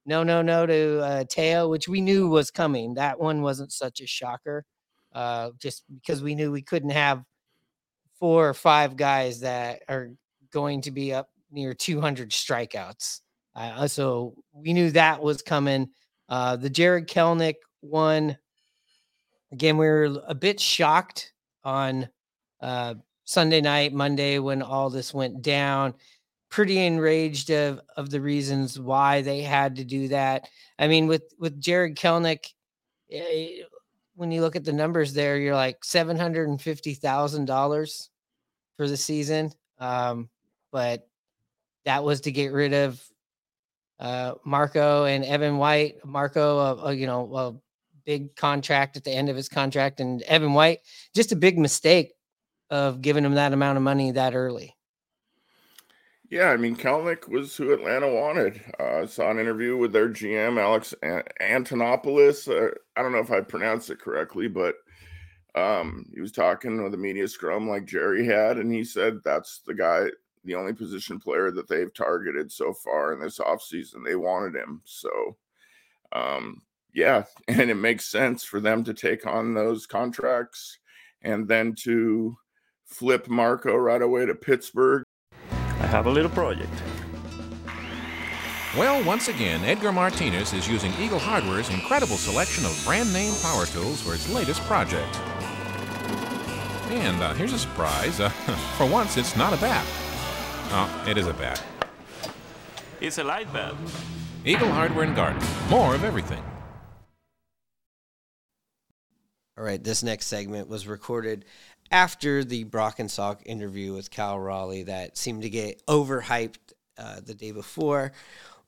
no, 0.06 0.22
no, 0.22 0.42
no 0.42 0.66
to 0.66 1.00
uh, 1.00 1.24
Teo, 1.28 1.68
which 1.68 1.88
we 1.88 2.00
knew 2.00 2.28
was 2.28 2.50
coming. 2.50 2.94
That 2.94 3.20
one 3.20 3.42
wasn't 3.42 3.72
such 3.72 4.00
a 4.00 4.06
shocker, 4.06 4.64
uh, 5.12 5.50
just 5.58 5.84
because 5.92 6.22
we 6.22 6.34
knew 6.34 6.50
we 6.50 6.62
couldn't 6.62 6.90
have 6.90 7.22
four 8.18 8.48
or 8.48 8.54
five 8.54 8.96
guys 8.96 9.40
that 9.40 9.82
are 9.88 10.10
going 10.52 10.82
to 10.82 10.90
be 10.90 11.12
up 11.12 11.30
near 11.50 11.74
200 11.74 12.30
strikeouts. 12.30 13.20
Uh, 13.54 13.88
so 13.88 14.34
we 14.52 14.72
knew 14.72 14.90
that 14.90 15.22
was 15.22 15.42
coming. 15.42 15.88
Uh, 16.28 16.56
the 16.56 16.70
Jarred 16.70 17.08
Kelenic 17.08 17.56
one, 17.80 18.36
again, 19.52 19.76
we 19.76 19.86
were 19.86 20.22
a 20.26 20.34
bit 20.34 20.60
shocked 20.60 21.32
on 21.64 22.08
uh, 22.60 22.94
Sunday 23.24 23.60
night, 23.60 23.92
Monday 23.92 24.38
when 24.38 24.62
all 24.62 24.90
this 24.90 25.12
went 25.12 25.42
down. 25.42 25.94
Pretty 26.50 26.84
enraged 26.84 27.50
of 27.50 27.80
of 27.96 28.10
the 28.10 28.20
reasons 28.20 28.78
why 28.78 29.22
they 29.22 29.40
had 29.42 29.76
to 29.76 29.84
do 29.84 30.08
that. 30.08 30.48
I 30.78 30.88
mean, 30.88 31.06
with 31.06 31.22
with 31.38 31.60
Jarred 31.60 31.96
Kelenic, 31.96 32.52
eh, 33.10 33.62
when 34.16 34.32
you 34.32 34.40
look 34.40 34.56
at 34.56 34.64
the 34.64 34.72
numbers 34.72 35.12
there, 35.12 35.38
you're 35.38 35.54
like 35.54 35.84
seven 35.84 36.18
hundred 36.18 36.48
and 36.48 36.60
fifty 36.60 36.94
thousand 36.94 37.44
dollars 37.44 38.10
for 38.76 38.88
the 38.88 38.96
season. 38.96 39.52
Um, 39.78 40.28
but 40.72 41.08
that 41.84 42.02
was 42.02 42.20
to 42.22 42.32
get 42.32 42.52
rid 42.52 42.74
of 42.74 43.00
uh, 44.00 44.34
Marco 44.44 45.04
and 45.04 45.24
Evan 45.24 45.58
White. 45.58 46.04
Marco, 46.04 46.58
uh, 46.58 46.86
uh, 46.86 46.90
you 46.90 47.06
know, 47.06 47.34
a 47.36 47.54
big 48.04 48.34
contract 48.34 48.96
at 48.96 49.04
the 49.04 49.12
end 49.12 49.28
of 49.28 49.36
his 49.36 49.48
contract, 49.48 50.00
and 50.00 50.22
Evan 50.22 50.54
White, 50.54 50.80
just 51.14 51.32
a 51.32 51.36
big 51.36 51.58
mistake 51.58 52.12
of 52.70 53.02
giving 53.02 53.24
him 53.24 53.34
that 53.34 53.52
amount 53.52 53.76
of 53.76 53.82
money 53.82 54.10
that 54.12 54.34
early. 54.34 54.74
Yeah, 56.30 56.50
I 56.50 56.56
mean, 56.56 56.76
Kelenic 56.76 57.28
was 57.28 57.56
who 57.56 57.72
Atlanta 57.72 58.08
wanted. 58.08 58.62
Uh, 58.78 59.00
I 59.02 59.06
saw 59.06 59.30
an 59.30 59.40
interview 59.40 59.76
with 59.76 59.92
their 59.92 60.08
GM, 60.08 60.60
Alex 60.60 60.94
Antonopoulos. 61.02 62.46
Uh, 62.48 62.72
I 62.96 63.02
don't 63.02 63.10
know 63.10 63.18
if 63.18 63.32
I 63.32 63.40
pronounced 63.40 63.90
it 63.90 63.98
correctly, 63.98 64.46
but 64.46 64.76
um, 65.56 66.06
he 66.14 66.20
was 66.20 66.30
talking 66.30 66.82
with 66.84 66.94
a 66.94 66.98
media 66.98 67.26
scrum 67.26 67.68
like 67.68 67.84
Jerry 67.84 68.24
had, 68.24 68.58
and 68.58 68.72
he 68.72 68.84
said 68.84 69.18
that's 69.24 69.60
the 69.66 69.74
guy, 69.74 70.06
the 70.44 70.54
only 70.54 70.72
position 70.72 71.18
player 71.18 71.50
that 71.50 71.68
they've 71.68 71.92
targeted 71.92 72.52
so 72.52 72.72
far 72.72 73.12
in 73.12 73.20
this 73.20 73.40
offseason. 73.40 74.04
They 74.04 74.14
wanted 74.14 74.54
him. 74.54 74.82
So, 74.84 75.36
um, 76.12 76.62
yeah, 76.94 77.24
and 77.48 77.70
it 77.70 77.74
makes 77.76 78.06
sense 78.06 78.44
for 78.44 78.60
them 78.60 78.84
to 78.84 78.94
take 78.94 79.26
on 79.26 79.54
those 79.54 79.86
contracts 79.86 80.78
and 81.22 81.48
then 81.48 81.74
to 81.84 82.36
flip 82.86 83.28
Marco 83.28 83.76
right 83.76 84.02
away 84.02 84.26
to 84.26 84.34
Pittsburgh 84.34 85.04
I 85.80 85.86
have 85.86 86.06
a 86.06 86.10
little 86.10 86.30
project. 86.30 86.72
Well, 88.76 89.02
once 89.02 89.28
again, 89.28 89.64
Edgar 89.64 89.90
Martinez 89.90 90.52
is 90.52 90.68
using 90.68 90.92
Eagle 91.00 91.18
Hardware's 91.18 91.70
incredible 91.70 92.16
selection 92.16 92.64
of 92.64 92.80
brand 92.84 93.12
name 93.12 93.34
power 93.42 93.66
tools 93.66 94.00
for 94.00 94.14
its 94.14 94.32
latest 94.32 94.60
project. 94.62 95.16
And 96.90 97.20
uh, 97.22 97.34
here's 97.34 97.52
a 97.52 97.58
surprise. 97.58 98.20
Uh, 98.20 98.28
for 98.76 98.86
once, 98.86 99.16
it's 99.16 99.36
not 99.36 99.52
a 99.52 99.56
bat. 99.56 99.84
Oh, 100.72 101.04
it 101.08 101.18
is 101.18 101.26
a 101.26 101.34
bat. 101.34 101.62
It's 103.00 103.18
a 103.18 103.24
light 103.24 103.52
bat. 103.52 103.74
Eagle 104.44 104.70
Hardware 104.70 105.04
and 105.04 105.16
Garden. 105.16 105.42
More 105.68 105.94
of 105.94 106.04
everything. 106.04 106.42
All 109.60 109.64
right, 109.64 109.82
this 109.82 110.02
next 110.02 110.26
segment 110.26 110.68
was 110.68 110.86
recorded 110.86 111.44
after 111.90 112.44
the 112.44 112.64
Brock 112.64 112.98
and 112.98 113.08
Salk 113.08 113.40
interview 113.44 113.94
with 113.94 114.10
Cal 114.10 114.38
Raleigh 114.38 114.84
that 114.84 115.16
seemed 115.16 115.42
to 115.42 115.50
get 115.50 115.84
overhyped 115.86 116.58
uh, 116.96 117.20
the 117.24 117.34
day 117.34 117.50
before. 117.50 118.12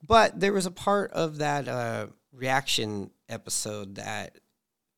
But 0.06 0.40
there 0.40 0.52
was 0.52 0.66
a 0.66 0.70
part 0.70 1.12
of 1.12 1.38
that 1.38 1.68
uh, 1.68 2.06
reaction 2.32 3.10
episode 3.28 3.94
that 3.96 4.38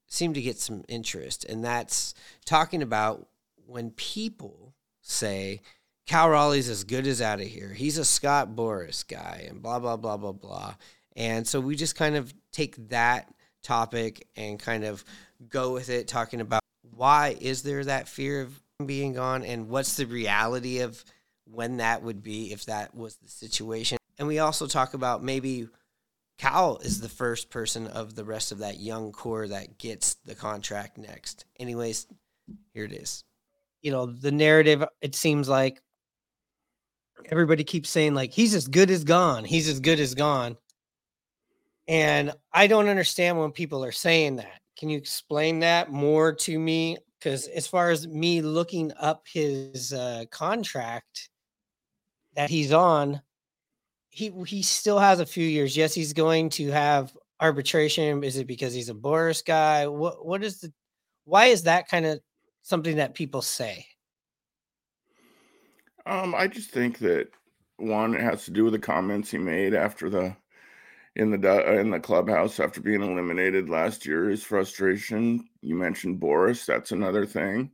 seemed 0.06 0.37
to 0.37 0.42
get 0.42 0.58
some 0.58 0.84
interest, 0.88 1.44
and 1.44 1.64
that's 1.64 2.14
talking 2.46 2.82
about 2.82 3.26
when 3.66 3.90
people 3.90 4.74
say 5.02 5.60
Cal 6.06 6.30
Raleigh's 6.30 6.68
as 6.68 6.84
good 6.84 7.06
as 7.06 7.20
out 7.20 7.40
of 7.40 7.46
here. 7.46 7.74
He's 7.74 7.98
a 7.98 8.04
Scott 8.04 8.54
Boras 8.54 9.06
guy, 9.06 9.46
and 9.48 9.60
blah 9.60 9.78
blah 9.78 9.96
blah 9.96 10.16
blah 10.16 10.32
blah. 10.32 10.74
And 11.16 11.46
so 11.46 11.60
we 11.60 11.76
just 11.76 11.96
kind 11.96 12.16
of 12.16 12.32
take 12.52 12.88
that 12.88 13.32
topic 13.62 14.26
and 14.37 14.58
kind 14.58 14.84
of 14.84 15.04
go 15.48 15.72
with 15.72 15.90
it, 15.90 16.08
talking 16.08 16.40
about 16.40 16.62
why 16.90 17.37
is 17.40 17.62
there 17.62 17.85
that 17.85 18.09
fear 18.09 18.42
of 18.42 18.61
being 18.85 19.12
gone 19.12 19.44
and 19.44 19.68
what's 19.68 19.97
the 19.97 20.07
reality 20.07 20.81
of 20.81 21.05
when 21.44 21.77
that 21.79 22.03
would 22.03 22.23
be 22.23 22.53
if 22.53 22.66
that 22.66 22.94
was 22.94 23.16
the 23.16 23.29
situation. 23.29 23.99
And 24.18 24.29
we 24.29 24.38
also 24.38 24.66
talk 24.66 24.94
about 24.94 25.23
maybe 25.23 25.68
Cal 26.38 26.79
is 26.79 27.01
the 27.01 27.09
first 27.09 27.51
person 27.51 27.87
of 27.87 28.14
the 28.14 28.25
rest 28.25 28.53
of 28.53 28.59
that 28.59 28.81
young 28.81 29.12
core 29.12 29.47
that 29.49 29.79
gets 29.79 30.14
the 30.25 30.35
contract 30.35 30.99
next. 30.99 31.44
Anyways, 31.59 32.07
here 32.73 32.85
it 32.85 32.92
is. 32.92 33.25
You 33.83 33.90
know, 33.92 34.07
the 34.07 34.33
narrative, 34.33 34.85
it 35.01 35.14
seems 35.14 35.49
like 35.49 35.81
everybody 37.27 37.64
keeps 37.64 37.90
saying, 37.90 38.14
like, 38.14 38.33
he's 38.33 38.55
as 38.55 38.66
good 38.66 38.90
as 38.90 39.05
gone. 39.05 39.44
He's 39.44 39.68
as 39.68 39.81
good 39.81 40.01
as 40.01 40.14
gone. 40.14 40.57
And 41.87 42.33
I 42.53 42.66
don't 42.66 42.88
understand 42.88 43.38
when 43.38 43.53
people 43.53 43.85
are 43.85 43.92
saying 43.92 44.37
that. 44.37 44.61
Can 44.76 44.88
you 44.88 44.98
explain 44.98 45.60
that 45.60 45.90
more 45.90 46.32
to 46.32 46.58
me? 46.58 46.98
Because 47.18 47.46
as 47.48 47.66
far 47.66 47.90
as 47.90 48.06
me 48.06 48.42
looking 48.42 48.92
up 48.98 49.26
his 49.32 49.92
uh, 49.92 50.24
contract 50.30 51.30
that 52.34 52.50
he's 52.50 52.72
on, 52.72 53.22
he 54.10 54.32
he 54.46 54.62
still 54.62 54.98
has 54.98 55.20
a 55.20 55.26
few 55.26 55.46
years. 55.46 55.76
Yes, 55.76 55.94
he's 55.94 56.12
going 56.12 56.50
to 56.50 56.70
have 56.70 57.16
arbitration. 57.40 58.22
Is 58.22 58.37
it 58.37 58.46
because 58.46 58.74
he's 58.74 58.88
a 58.88 58.94
Boras 58.94 59.44
guy? 59.44 59.87
What 59.87 60.24
what 60.24 60.44
is 60.44 60.60
the 60.60 60.72
why 61.24 61.46
is 61.46 61.62
that 61.62 61.88
kind 61.88 62.06
of 62.06 62.20
something 62.62 62.96
that 62.96 63.14
people 63.14 63.42
say? 63.42 63.87
Um, 66.06 66.34
I 66.34 66.46
just 66.46 66.70
think 66.70 66.98
that 66.98 67.28
one 67.76 68.14
it 68.14 68.20
has 68.20 68.44
to 68.44 68.50
do 68.50 68.64
with 68.64 68.74
the 68.74 68.78
comments 68.78 69.30
he 69.30 69.38
made 69.38 69.74
after 69.74 70.10
the 70.10 70.37
in 71.16 71.31
the 71.31 71.79
in 71.79 71.90
the 71.90 72.00
clubhouse 72.00 72.59
after 72.59 72.81
being 72.81 73.03
eliminated 73.03 73.68
last 73.68 74.07
year. 74.07 74.29
His 74.29 74.42
frustration. 74.42 75.48
You 75.62 75.77
mentioned 75.77 76.20
Boras. 76.20 76.66
That's 76.66 76.92
another 76.92 77.27
thing. 77.27 77.70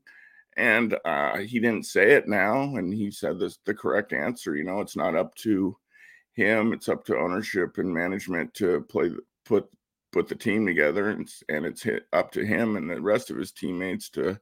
And 0.57 0.97
uh, 1.05 1.39
he 1.39 1.59
didn't 1.59 1.87
say 1.87 2.13
it 2.13 2.29
now, 2.29 2.77
and 2.77 2.93
he 2.93 3.11
said 3.11 3.39
this 3.39 3.59
the 3.65 3.75
correct 3.75 4.13
answer. 4.13 4.57
You 4.57 4.65
know, 4.65 4.81
it's 4.81 4.97
not 4.97 5.17
up 5.17 5.35
to 5.37 5.77
him; 6.35 6.73
it's 6.73 6.89
up 6.89 7.05
to 7.07 7.19
ownership 7.19 7.79
and 7.79 7.93
management 7.93 8.53
to 8.55 8.83
play 8.83 9.11
put 9.45 9.69
put 10.13 10.29
the 10.29 10.35
team 10.35 10.67
together, 10.67 11.11
and 11.11 11.29
and 11.49 11.65
it's 11.65 11.87
up 12.13 12.31
to 12.33 12.45
him 12.45 12.77
and 12.77 12.91
the 12.91 13.01
rest 13.01 13.31
of 13.31 13.37
his 13.37 13.53
teammates 13.53 14.11
to 14.11 14.39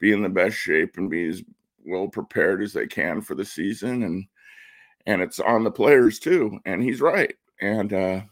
be 0.00 0.12
in 0.12 0.22
the 0.22 0.28
best 0.28 0.56
shape 0.56 0.96
and 0.96 1.10
be 1.10 1.28
as 1.28 1.42
well 1.84 2.08
prepared 2.08 2.62
as 2.62 2.72
they 2.72 2.86
can 2.86 3.20
for 3.20 3.34
the 3.36 3.44
season. 3.44 4.02
And 4.02 4.26
and 5.06 5.22
it's 5.22 5.40
on 5.40 5.64
the 5.64 5.70
players 5.70 6.18
too. 6.18 6.58
And 6.64 6.82
he's 6.82 7.00
right. 7.00 7.34
And 7.60 7.92
uh, 7.92 8.22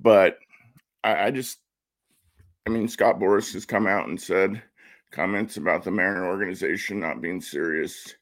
but 0.00 0.38
I, 1.04 1.26
I 1.26 1.30
just, 1.30 1.58
I 2.66 2.70
mean, 2.70 2.88
Scott 2.88 3.18
Boras 3.18 3.52
has 3.54 3.64
come 3.64 3.86
out 3.86 4.08
and 4.08 4.20
said 4.20 4.62
comments 5.12 5.56
about 5.56 5.82
the 5.82 5.90
Mariner 5.90 6.26
organization 6.26 7.00
not 7.00 7.20
being 7.20 7.40
serious 7.40 8.14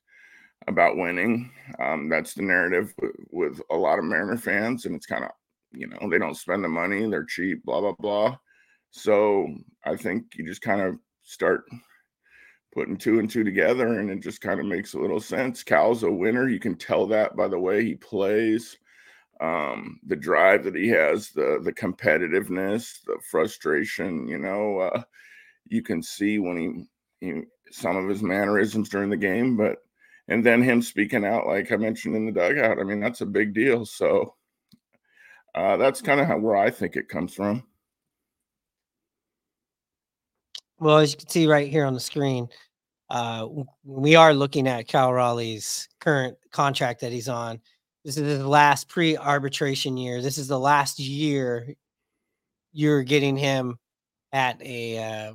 about 0.66 0.96
winning. 0.96 1.50
Um, 1.78 2.08
that's 2.08 2.34
the 2.34 2.42
narrative 2.42 2.94
with, 3.30 3.60
a 3.70 3.76
lot 3.76 3.98
of 3.98 4.04
Mariner 4.04 4.36
fans, 4.36 4.86
and 4.86 4.94
it's 4.94 5.06
kind 5.06 5.24
of, 5.24 5.30
you 5.72 5.86
know, 5.86 6.08
they 6.10 6.18
don't 6.18 6.36
spend 6.36 6.64
the 6.64 6.68
money, 6.68 7.08
they're 7.08 7.24
cheap, 7.24 7.64
blah 7.64 7.80
blah 7.80 7.94
blah. 7.98 8.36
So 8.90 9.48
I 9.84 9.96
think 9.96 10.24
you 10.34 10.46
just 10.46 10.62
kind 10.62 10.80
of 10.80 10.96
start 11.22 11.64
putting 12.74 12.96
two 12.96 13.18
and 13.18 13.30
two 13.30 13.44
together, 13.44 13.98
and 13.98 14.10
it 14.10 14.20
just 14.20 14.40
kind 14.40 14.60
of 14.60 14.66
makes 14.66 14.94
a 14.94 14.98
little 14.98 15.20
sense. 15.20 15.62
Cal's 15.62 16.02
a 16.04 16.10
winner. 16.10 16.48
You 16.48 16.58
can 16.58 16.74
tell 16.74 17.06
that 17.08 17.36
by 17.36 17.48
the 17.48 17.58
way 17.58 17.84
he 17.84 17.94
plays 17.94 18.78
um 19.40 20.00
the 20.06 20.16
drive 20.16 20.64
that 20.64 20.74
he 20.74 20.88
has 20.88 21.30
the 21.30 21.60
the 21.62 21.72
competitiveness 21.72 23.02
the 23.06 23.16
frustration 23.30 24.26
you 24.26 24.38
know 24.38 24.78
uh 24.78 25.02
you 25.66 25.82
can 25.82 26.02
see 26.02 26.38
when 26.38 26.88
he, 27.20 27.26
he 27.26 27.42
some 27.70 27.96
of 27.96 28.08
his 28.08 28.22
mannerisms 28.22 28.88
during 28.88 29.10
the 29.10 29.16
game 29.16 29.56
but 29.56 29.78
and 30.28 30.44
then 30.44 30.62
him 30.62 30.82
speaking 30.82 31.24
out 31.24 31.46
like 31.46 31.70
i 31.70 31.76
mentioned 31.76 32.16
in 32.16 32.26
the 32.26 32.32
dugout 32.32 32.80
i 32.80 32.82
mean 32.82 33.00
that's 33.00 33.20
a 33.20 33.26
big 33.26 33.54
deal 33.54 33.86
so 33.86 34.34
uh 35.54 35.76
that's 35.76 36.00
kind 36.00 36.20
of 36.20 36.42
where 36.42 36.56
i 36.56 36.70
think 36.70 36.96
it 36.96 37.08
comes 37.08 37.34
from 37.34 37.62
Well, 40.80 40.98
as 40.98 41.10
you 41.10 41.18
can 41.18 41.28
see 41.28 41.46
right 41.46 41.68
here 41.68 41.84
on 41.84 41.94
the 41.94 42.00
screen, 42.00 42.48
uh, 43.10 43.48
we 43.84 44.14
are 44.14 44.32
looking 44.32 44.68
at 44.68 44.86
Cal 44.86 45.12
Raleigh's 45.12 45.88
current 45.98 46.36
contract 46.52 47.00
that 47.00 47.10
he's 47.10 47.28
on. 47.28 47.60
This 48.08 48.16
is 48.16 48.38
his 48.38 48.46
last 48.46 48.88
pre-arbitration 48.88 49.98
year. 49.98 50.22
This 50.22 50.38
is 50.38 50.48
the 50.48 50.58
last 50.58 50.98
year 50.98 51.74
you're 52.72 53.02
getting 53.02 53.36
him 53.36 53.78
at 54.32 54.62
a 54.62 54.98
uh, 54.98 55.32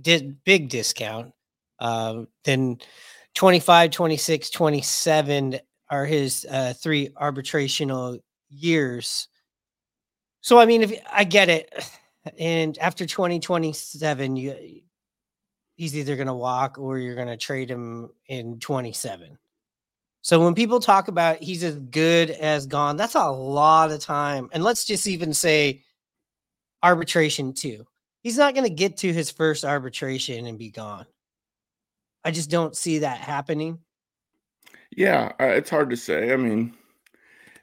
di- 0.00 0.34
big 0.44 0.68
discount. 0.68 1.32
Um, 1.78 2.26
then 2.42 2.78
25, 3.36 3.92
26, 3.92 4.50
27 4.50 5.60
are 5.88 6.04
his 6.04 6.44
uh, 6.50 6.74
three 6.76 7.10
arbitrational 7.10 8.18
years. 8.50 9.28
So, 10.40 10.58
I 10.58 10.66
mean, 10.66 10.82
if 10.82 10.92
I 11.12 11.22
get 11.22 11.48
it, 11.48 11.72
and 12.36 12.76
after 12.78 13.06
2027, 13.06 14.34
you 14.34 14.80
he's 15.76 15.96
either 15.96 16.16
going 16.16 16.26
to 16.26 16.34
walk 16.34 16.80
or 16.80 16.98
you're 16.98 17.14
going 17.14 17.28
to 17.28 17.36
trade 17.36 17.70
him 17.70 18.10
in 18.26 18.58
27. 18.58 19.38
So 20.26 20.42
when 20.42 20.56
people 20.56 20.80
talk 20.80 21.06
about 21.06 21.40
he's 21.40 21.62
as 21.62 21.76
good 21.76 22.30
as 22.30 22.66
gone, 22.66 22.96
that's 22.96 23.14
a 23.14 23.30
lot 23.30 23.92
of 23.92 24.00
time. 24.00 24.50
And 24.50 24.64
let's 24.64 24.84
just 24.84 25.06
even 25.06 25.32
say 25.32 25.84
arbitration 26.82 27.52
too. 27.52 27.86
He's 28.24 28.36
not 28.36 28.52
going 28.52 28.66
to 28.66 28.74
get 28.74 28.96
to 28.98 29.12
his 29.12 29.30
first 29.30 29.64
arbitration 29.64 30.46
and 30.46 30.58
be 30.58 30.70
gone. 30.70 31.06
I 32.24 32.32
just 32.32 32.50
don't 32.50 32.76
see 32.76 32.98
that 32.98 33.18
happening. 33.18 33.78
yeah 34.90 35.30
uh, 35.40 35.44
it's 35.44 35.70
hard 35.70 35.90
to 35.90 35.96
say 35.96 36.32
i 36.32 36.36
mean 36.36 36.74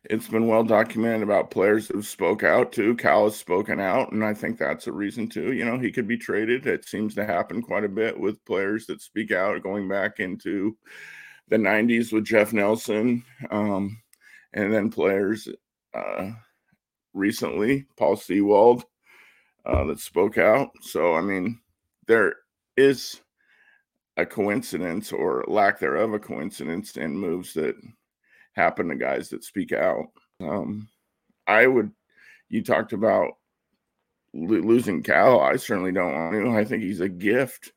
it's 0.05 0.29
been 0.29 0.47
well 0.47 0.63
documented 0.63 1.23
about 1.23 1.51
players 1.51 1.87
who've 1.87 2.07
spoke 2.07 2.43
out 2.43 2.71
too 2.71 2.95
cal 2.95 3.25
has 3.25 3.35
spoken 3.35 3.81
out 3.81 4.13
and 4.13 4.23
i 4.23 4.33
think 4.33 4.57
that's 4.57 4.87
a 4.87 4.91
reason 4.91 5.27
too 5.27 5.51
you 5.51 5.65
know 5.65 5.77
he 5.77 5.91
could 5.91 6.07
be 6.07 6.17
traded 6.17 6.65
it 6.65 6.85
seems 6.85 7.13
to 7.13 7.25
happen 7.25 7.61
quite 7.61 7.83
a 7.83 7.89
bit 7.89 8.17
with 8.17 8.43
players 8.45 8.85
that 8.85 9.01
speak 9.01 9.33
out 9.33 9.63
going 9.63 9.87
back 9.89 10.21
into 10.21 10.77
the 11.49 11.57
90s 11.57 12.11
with 12.11 12.25
jeff 12.25 12.53
nelson 12.53 13.23
um, 13.51 14.01
and 14.53 14.73
then 14.73 14.89
players 14.89 15.47
uh, 15.93 16.31
recently 17.13 17.85
paul 17.97 18.15
Sewald, 18.15 18.85
uh, 19.65 19.83
that 19.85 19.99
spoke 19.99 20.37
out 20.37 20.69
so 20.81 21.13
i 21.13 21.21
mean 21.21 21.59
there 22.07 22.35
is 22.77 23.21
a 24.17 24.25
coincidence 24.25 25.11
or 25.11 25.43
lack 25.47 25.79
thereof 25.79 26.13
a 26.13 26.19
coincidence 26.19 26.97
in 26.97 27.17
moves 27.17 27.53
that 27.53 27.75
happen 28.53 28.87
to 28.89 28.95
guys 28.95 29.29
that 29.29 29.43
speak 29.43 29.71
out. 29.71 30.05
Um, 30.39 30.87
I 31.47 31.67
would, 31.67 31.91
you 32.49 32.63
talked 32.63 32.93
about 32.93 33.31
lo- 34.33 34.59
losing 34.59 35.01
Cal. 35.01 35.39
I 35.41 35.55
certainly 35.55 35.91
don't 35.91 36.13
want 36.13 36.33
to. 36.33 36.57
I 36.57 36.63
think 36.63 36.83
he's 36.83 37.01
a 37.01 37.09
gift, 37.09 37.73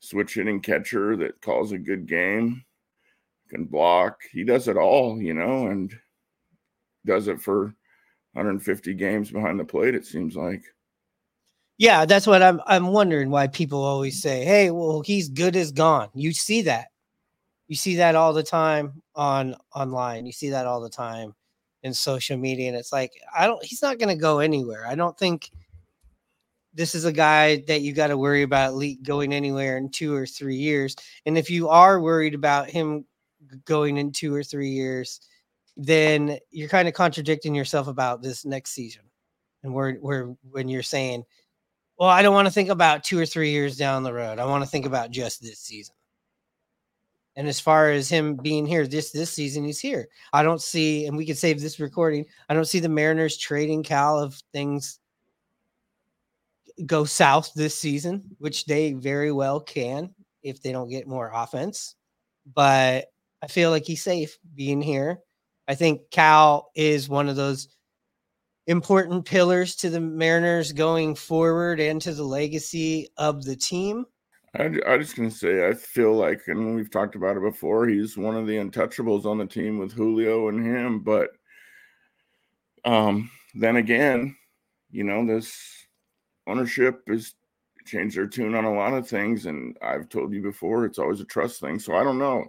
switch 0.00 0.34
hitting 0.34 0.60
catcher 0.60 1.16
that 1.16 1.40
calls 1.40 1.72
a 1.72 1.78
good 1.78 2.06
game, 2.06 2.62
can 3.50 3.64
block. 3.64 4.20
He 4.32 4.44
does 4.44 4.68
it 4.68 4.76
all, 4.76 5.20
you 5.20 5.34
know, 5.34 5.66
and 5.66 5.92
does 7.04 7.28
it 7.28 7.40
for 7.40 7.74
150 8.32 8.94
games 8.94 9.30
behind 9.30 9.58
the 9.58 9.64
plate. 9.64 9.94
It 9.94 10.06
seems 10.06 10.36
like. 10.36 10.62
Yeah, 11.78 12.04
that's 12.04 12.26
what 12.26 12.42
I'm 12.42 12.60
I'm 12.66 12.88
wondering 12.88 13.30
why 13.30 13.46
people 13.46 13.82
always 13.82 14.20
say, 14.20 14.44
"Hey, 14.44 14.70
well, 14.70 15.00
he's 15.00 15.28
good 15.30 15.56
as 15.56 15.72
gone." 15.72 16.10
You 16.14 16.32
see 16.32 16.62
that. 16.62 16.88
You 17.68 17.76
see 17.76 17.96
that 17.96 18.16
all 18.16 18.32
the 18.32 18.42
time 18.42 19.02
on 19.14 19.56
online. 19.74 20.26
You 20.26 20.32
see 20.32 20.50
that 20.50 20.66
all 20.66 20.80
the 20.80 20.90
time 20.90 21.34
in 21.82 21.94
social 21.94 22.36
media 22.36 22.68
and 22.68 22.76
it's 22.76 22.92
like, 22.92 23.12
I 23.36 23.46
don't 23.46 23.62
he's 23.64 23.82
not 23.82 23.98
going 23.98 24.14
to 24.14 24.20
go 24.20 24.40
anywhere. 24.40 24.86
I 24.86 24.94
don't 24.94 25.18
think 25.18 25.50
this 26.74 26.94
is 26.94 27.04
a 27.04 27.12
guy 27.12 27.64
that 27.66 27.80
you 27.80 27.92
got 27.92 28.08
to 28.08 28.18
worry 28.18 28.42
about 28.42 28.80
going 29.02 29.32
anywhere 29.32 29.76
in 29.76 29.90
2 29.90 30.14
or 30.14 30.26
3 30.26 30.54
years. 30.54 30.94
And 31.26 31.36
if 31.36 31.50
you 31.50 31.68
are 31.68 32.00
worried 32.00 32.34
about 32.34 32.70
him 32.70 33.04
going 33.64 33.96
in 33.96 34.12
2 34.12 34.34
or 34.34 34.42
3 34.42 34.68
years, 34.68 35.20
then 35.76 36.38
you're 36.50 36.68
kind 36.68 36.88
of 36.88 36.94
contradicting 36.94 37.54
yourself 37.54 37.88
about 37.88 38.22
this 38.22 38.44
next 38.44 38.72
season. 38.72 39.02
And 39.62 39.74
we're, 39.74 39.98
we're 40.00 40.34
when 40.50 40.68
you're 40.68 40.82
saying, 40.82 41.24
well, 42.00 42.08
I 42.08 42.22
don't 42.22 42.34
want 42.34 42.48
to 42.48 42.52
think 42.52 42.70
about 42.70 43.04
two 43.04 43.18
or 43.18 43.26
three 43.26 43.50
years 43.50 43.76
down 43.76 44.02
the 44.02 44.12
road. 44.12 44.38
I 44.38 44.46
want 44.46 44.64
to 44.64 44.70
think 44.70 44.86
about 44.86 45.10
just 45.10 45.42
this 45.42 45.58
season. 45.58 45.94
And 47.36 47.46
as 47.46 47.60
far 47.60 47.90
as 47.90 48.08
him 48.08 48.36
being 48.36 48.64
here 48.64 48.86
this 48.86 49.10
this 49.12 49.30
season, 49.30 49.64
he's 49.64 49.78
here. 49.78 50.08
I 50.32 50.42
don't 50.42 50.62
see, 50.62 51.06
and 51.06 51.16
we 51.16 51.26
can 51.26 51.36
save 51.36 51.60
this 51.60 51.78
recording. 51.78 52.24
I 52.48 52.54
don't 52.54 52.64
see 52.64 52.80
the 52.80 52.88
Mariners 52.88 53.36
trading 53.36 53.82
Cal 53.82 54.22
if 54.22 54.40
things 54.52 54.98
go 56.86 57.04
south 57.04 57.52
this 57.54 57.76
season, 57.76 58.34
which 58.38 58.64
they 58.64 58.94
very 58.94 59.30
well 59.30 59.60
can 59.60 60.14
if 60.42 60.62
they 60.62 60.72
don't 60.72 60.88
get 60.88 61.06
more 61.06 61.30
offense. 61.34 61.96
But 62.54 63.12
I 63.42 63.46
feel 63.46 63.70
like 63.70 63.86
he's 63.86 64.02
safe 64.02 64.38
being 64.54 64.82
here. 64.82 65.20
I 65.66 65.74
think 65.74 66.10
Cal 66.10 66.70
is 66.74 67.08
one 67.08 67.28
of 67.28 67.36
those 67.36 67.68
important 68.66 69.24
pillars 69.24 69.76
to 69.76 69.90
the 69.90 70.00
Mariners 70.00 70.72
going 70.72 71.14
forward 71.14 71.80
and 71.80 72.00
to 72.02 72.12
the 72.12 72.24
legacy 72.24 73.08
of 73.16 73.44
the 73.44 73.56
team. 73.56 74.04
I, 74.56 74.70
I 74.86 74.98
just 74.98 75.16
gonna 75.16 75.30
say 75.30 75.68
I 75.68 75.74
feel 75.74 76.12
like, 76.14 76.42
and 76.48 76.74
we've 76.74 76.90
talked 76.90 77.14
about 77.14 77.36
it 77.36 77.42
before. 77.42 77.86
He's 77.86 78.16
one 78.16 78.36
of 78.36 78.46
the 78.46 78.56
untouchables 78.56 79.24
on 79.24 79.38
the 79.38 79.46
team 79.46 79.78
with 79.78 79.92
Julio 79.92 80.48
and 80.48 80.64
him. 80.64 81.00
But 81.00 81.30
um, 82.84 83.30
then 83.54 83.76
again, 83.76 84.36
you 84.90 85.04
know, 85.04 85.24
this 85.24 85.56
ownership 86.46 87.02
has 87.08 87.34
changed 87.86 88.16
their 88.16 88.26
tune 88.26 88.54
on 88.54 88.64
a 88.64 88.74
lot 88.74 88.92
of 88.92 89.08
things, 89.08 89.46
and 89.46 89.76
I've 89.82 90.08
told 90.08 90.32
you 90.32 90.42
before, 90.42 90.84
it's 90.84 90.98
always 90.98 91.20
a 91.20 91.24
trust 91.24 91.60
thing. 91.60 91.78
So 91.78 91.94
I 91.94 92.02
don't 92.02 92.18
know. 92.18 92.44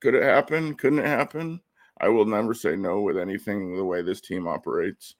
Could 0.00 0.14
it 0.14 0.22
happen? 0.22 0.74
Couldn't 0.74 1.00
it 1.00 1.06
happen? 1.06 1.60
I 2.00 2.08
will 2.08 2.24
never 2.24 2.54
say 2.54 2.76
no 2.76 3.00
with 3.02 3.18
anything 3.18 3.76
the 3.76 3.84
way 3.84 4.02
this 4.02 4.20
team 4.20 4.46
operates. 4.46 5.14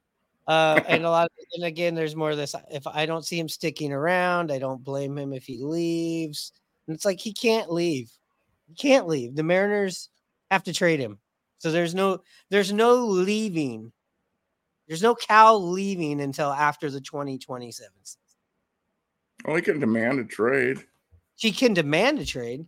Uh, 0.46 0.80
and 0.88 1.04
a 1.04 1.10
lot 1.10 1.26
of, 1.26 1.30
and 1.54 1.64
again, 1.64 1.94
there's 1.94 2.16
more 2.16 2.30
of 2.30 2.36
this. 2.36 2.54
If 2.70 2.86
I 2.86 3.06
don't 3.06 3.24
see 3.24 3.38
him 3.38 3.48
sticking 3.48 3.92
around, 3.92 4.50
I 4.50 4.58
don't 4.58 4.82
blame 4.82 5.16
him 5.18 5.32
if 5.32 5.44
he 5.44 5.58
leaves. 5.62 6.52
And 6.86 6.94
it's 6.94 7.04
like 7.04 7.20
he 7.20 7.32
can't 7.32 7.70
leave. 7.70 8.10
He 8.68 8.74
can't 8.74 9.06
leave. 9.06 9.36
The 9.36 9.42
Mariners 9.42 10.08
have 10.50 10.64
to 10.64 10.72
trade 10.72 11.00
him. 11.00 11.18
So 11.58 11.70
there's 11.70 11.94
no 11.94 12.22
there's 12.48 12.72
no 12.72 13.04
leaving. 13.04 13.92
There's 14.88 15.02
no 15.02 15.14
Cal 15.14 15.70
leaving 15.70 16.20
until 16.20 16.50
after 16.50 16.90
the 16.90 17.00
2027. 17.00 17.92
season. 18.02 18.20
Well, 19.44 19.56
he 19.56 19.62
can 19.62 19.78
demand 19.78 20.18
a 20.18 20.24
trade. 20.24 20.78
He 21.36 21.52
can 21.52 21.74
demand 21.74 22.18
a 22.18 22.26
trade. 22.26 22.66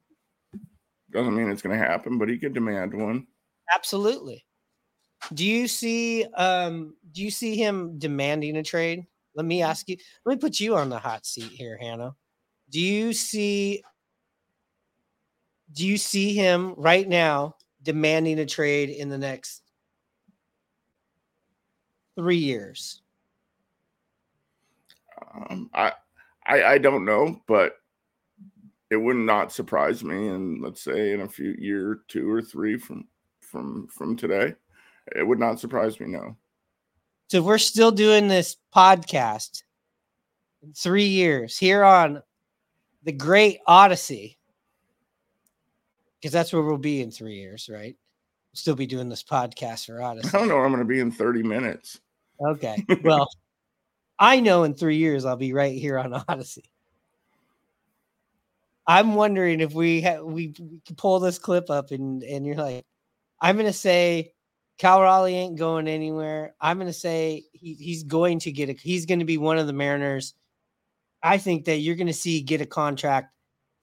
Doesn't 1.13 1.35
mean 1.35 1.51
it's 1.51 1.63
going 1.63 1.79
to 1.79 1.85
happen, 1.85 2.19
but 2.19 2.29
he 2.29 2.39
could 2.39 2.55
demand 2.55 2.95
one. 2.95 3.27
Absolutely. 3.75 4.45
Do 5.35 5.47
you 5.47 5.69
see 5.69 6.25
um 6.37 6.97
do 7.13 7.23
you 7.23 7.31
see 7.31 7.57
him 7.57 7.99
demanding 7.99 8.57
a 8.57 8.63
trade? 8.63 9.07
Let 9.35 9.47
me 9.47 9.63
ask 9.63 9.89
you, 9.89 9.97
let 10.25 10.35
me 10.35 10.41
put 10.41 10.61
you 10.61 10.77
on 10.77 10.89
the 10.89 10.99
hot 10.99 11.25
seat 11.25 11.53
here, 11.53 11.79
Hannah. 11.81 12.15
Do 12.71 12.81
you 12.81 13.13
see 13.13 13.83
do 15.73 15.87
you 15.87 15.97
see 15.97 16.35
him 16.35 16.75
right 16.77 17.09
now 17.09 17.57
demanding 17.83 18.39
a 18.39 18.47
trade 18.47 18.91
in 18.91 19.09
the 19.09 19.19
next 19.19 19.63
three 22.17 22.37
years? 22.37 23.01
Um, 25.35 25.71
I, 25.73 25.93
I 26.47 26.65
I 26.65 26.79
don't 26.79 27.05
know, 27.05 27.41
but 27.47 27.77
it 28.93 29.01
would 29.01 29.17
not 29.17 29.51
surprise 29.51 30.05
me. 30.05 30.29
And 30.29 30.63
let's 30.63 30.83
say 30.83 31.13
in 31.13 31.23
a 31.23 31.29
few 31.29 31.55
year, 31.59 32.01
two 32.09 32.31
or 32.31 32.43
three 32.43 32.77
from 32.77 33.07
from 33.41 33.89
from 33.89 34.17
today, 34.17 34.55
it 35.17 35.27
would 35.27 35.39
not 35.39 35.59
surprise 35.59 35.99
me. 35.99 36.09
No. 36.09 36.37
So 37.29 37.41
we're 37.41 37.57
still 37.57 37.91
doing 37.91 38.29
this 38.29 38.59
podcast 38.75 39.63
in 40.63 40.75
three 40.75 41.07
years 41.07 41.57
here 41.57 41.83
on 41.83 42.23
the 43.05 43.13
Great 43.13 43.61
Audacy, 43.67 44.37
because 46.21 46.33
that's 46.33 46.53
where 46.53 46.63
we'll 46.63 46.77
be 46.77 47.01
in 47.01 47.11
three 47.11 47.37
years, 47.37 47.71
right? 47.73 47.97
We'll 48.53 48.59
still 48.59 48.77
be 48.77 48.87
doing 48.87 49.09
this 49.09 49.23
podcast 49.23 49.87
for 49.87 49.95
Audacy. 50.01 50.35
I 50.35 50.39
don't 50.39 50.49
know. 50.49 50.57
where 50.57 50.67
I'm 50.67 50.73
going 50.73 50.85
to 50.85 50.89
be 50.89 51.01
in 51.01 51.11
30 51.11 51.43
minutes. 51.43 51.99
Okay. 52.47 52.85
Well, 53.03 53.27
I 54.19 54.39
know 54.41 54.65
in 54.65 54.75
three 54.75 54.99
years 54.99 55.25
I'll 55.25 55.37
be 55.37 55.55
right 55.55 55.77
here 55.77 55.99
on 55.99 56.13
Audacy. 56.13 56.65
I'm 58.87 59.15
wondering 59.15 59.61
if 59.61 59.75
we 59.75 60.03
ha- 60.03 60.23
we, 60.23 60.55
pull 60.97 61.21
this 61.21 61.39
clip 61.39 61.71
up 61.71 61.91
and 61.91 62.23
and 62.23 62.45
you're 62.47 62.57
like, 62.57 62.85
I'm 63.41 63.57
gonna 63.57 63.73
say 63.73 64.33
Cal 64.79 65.03
Raleigh 65.03 65.35
ain't 65.37 65.59
going 65.59 65.89
anywhere. 65.89 66.55
I'm 66.61 66.79
gonna 66.79 66.93
say 66.93 67.45
he, 67.53 67.75
he's 67.75 68.03
going 68.05 68.41
to 68.41 68.53
get 68.53 68.69
a 68.69 68.73
he's 68.73 69.07
gonna 69.07 69.25
be 69.25 69.39
one 69.39 69.59
of 69.59 69.67
the 69.67 69.73
Mariners. 69.73 70.35
I 71.23 71.39
think 71.39 71.67
that 71.67 71.79
you're 71.79 71.97
gonna 71.97 72.13
see 72.13 72.41
get 72.43 72.61
a 72.61 72.67
contract 72.67 73.33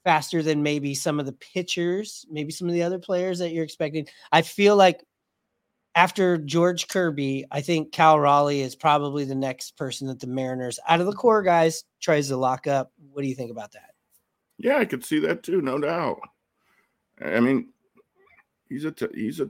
faster 0.03 0.41
than 0.43 0.63
maybe 0.63 0.95
some 0.95 1.19
of 1.19 1.25
the 1.25 1.33
pitchers, 1.33 2.25
maybe 2.29 2.51
some 2.51 2.67
of 2.67 2.73
the 2.73 2.83
other 2.83 2.99
players 2.99 3.39
that 3.39 3.51
you're 3.51 3.63
expecting. 3.63 4.07
I 4.31 4.41
feel 4.41 4.75
like 4.75 5.03
after 5.95 6.37
George 6.37 6.87
Kirby, 6.87 7.45
I 7.51 7.61
think 7.61 7.91
Cal 7.91 8.19
Raleigh 8.19 8.61
is 8.61 8.75
probably 8.75 9.25
the 9.25 9.35
next 9.35 9.75
person 9.77 10.07
that 10.07 10.19
the 10.19 10.27
Mariners, 10.27 10.79
out 10.87 10.99
of 10.99 11.05
the 11.05 11.13
core 11.13 11.43
guys, 11.43 11.83
tries 12.01 12.27
to 12.29 12.37
lock 12.37 12.67
up. 12.67 12.91
What 13.11 13.21
do 13.21 13.27
you 13.27 13.35
think 13.35 13.51
about 13.51 13.71
that? 13.73 13.88
Yeah, 14.59 14.77
I 14.77 14.85
could 14.85 15.05
see 15.05 15.19
that 15.19 15.41
too, 15.41 15.61
no 15.61 15.79
doubt. 15.79 16.19
I 17.21 17.39
mean, 17.39 17.69
he's 18.67 18.85
a 18.85 18.91
t- 18.91 19.07
he's 19.13 19.39
a 19.39 19.49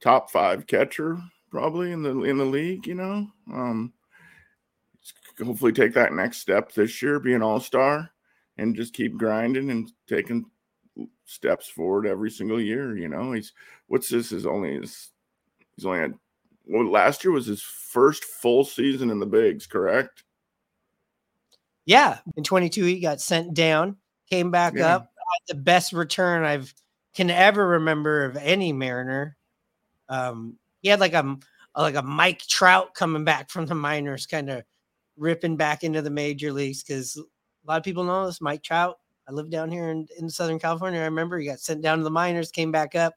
top 0.00 0.30
five 0.30 0.66
catcher 0.66 1.18
probably 1.50 1.92
in 1.92 2.02
the 2.02 2.22
in 2.22 2.38
the 2.38 2.44
league. 2.44 2.86
You 2.86 2.94
know, 2.94 3.26
um, 3.52 3.92
hopefully 5.44 5.72
take 5.72 5.92
that 5.94 6.12
next 6.12 6.38
step 6.38 6.72
this 6.72 7.02
year, 7.02 7.18
be 7.18 7.34
an 7.34 7.42
all 7.42 7.60
star, 7.60 8.10
and 8.58 8.76
just 8.76 8.94
keep 8.94 9.16
grinding 9.18 9.70
and 9.70 9.90
taking 10.06 10.46
steps 11.24 11.68
forward 11.68 12.06
every 12.06 12.30
single 12.30 12.60
year. 12.60 12.96
You 12.96 13.08
know, 13.08 13.32
he's 13.32 13.52
what's 13.88 14.08
this 14.08 14.30
is 14.30 14.46
only 14.46 14.74
his 14.74 15.10
he's 15.76 15.86
only 15.86 15.98
had 16.00 16.14
well 16.64 16.88
last 16.88 17.24
year 17.24 17.32
was 17.32 17.46
his 17.46 17.62
first 17.62 18.24
full 18.24 18.64
season 18.64 19.10
in 19.10 19.18
the 19.18 19.26
bigs, 19.26 19.66
correct? 19.66 20.22
Yeah, 21.86 22.18
in 22.36 22.44
22 22.44 22.84
he 22.84 23.00
got 23.00 23.20
sent 23.20 23.54
down, 23.54 23.96
came 24.28 24.50
back 24.50 24.74
Yeah. 24.74 24.96
up. 24.96 25.12
The 25.48 25.54
best 25.54 25.92
return 25.92 26.44
I've 26.44 26.74
can 27.14 27.30
ever 27.30 27.66
remember 27.66 28.24
of 28.24 28.36
any 28.36 28.72
Mariner. 28.72 29.36
Um, 30.08 30.58
he 30.82 30.88
had 30.88 31.00
like 31.00 31.14
a 31.14 31.38
like 31.76 31.94
a 31.94 32.02
Mike 32.02 32.40
Trout 32.40 32.94
coming 32.94 33.24
back 33.24 33.50
from 33.50 33.66
the 33.66 33.74
minors, 33.74 34.26
kind 34.26 34.50
of 34.50 34.64
ripping 35.16 35.56
back 35.56 35.84
into 35.84 36.02
the 36.02 36.10
major 36.10 36.52
leagues 36.52 36.82
because 36.82 37.16
a 37.16 37.22
lot 37.68 37.78
of 37.78 37.84
people 37.84 38.04
know 38.04 38.26
this. 38.26 38.40
Mike 38.40 38.62
Trout. 38.62 38.98
I 39.28 39.32
live 39.32 39.50
down 39.50 39.70
here 39.72 39.90
in, 39.90 40.06
in 40.18 40.30
Southern 40.30 40.58
California. 40.60 41.00
I 41.00 41.04
remember 41.06 41.38
he 41.38 41.46
got 41.46 41.58
sent 41.60 41.82
down 41.82 41.98
to 41.98 42.04
the 42.04 42.10
minors, 42.10 42.52
came 42.52 42.70
back 42.72 42.94
up, 42.94 43.14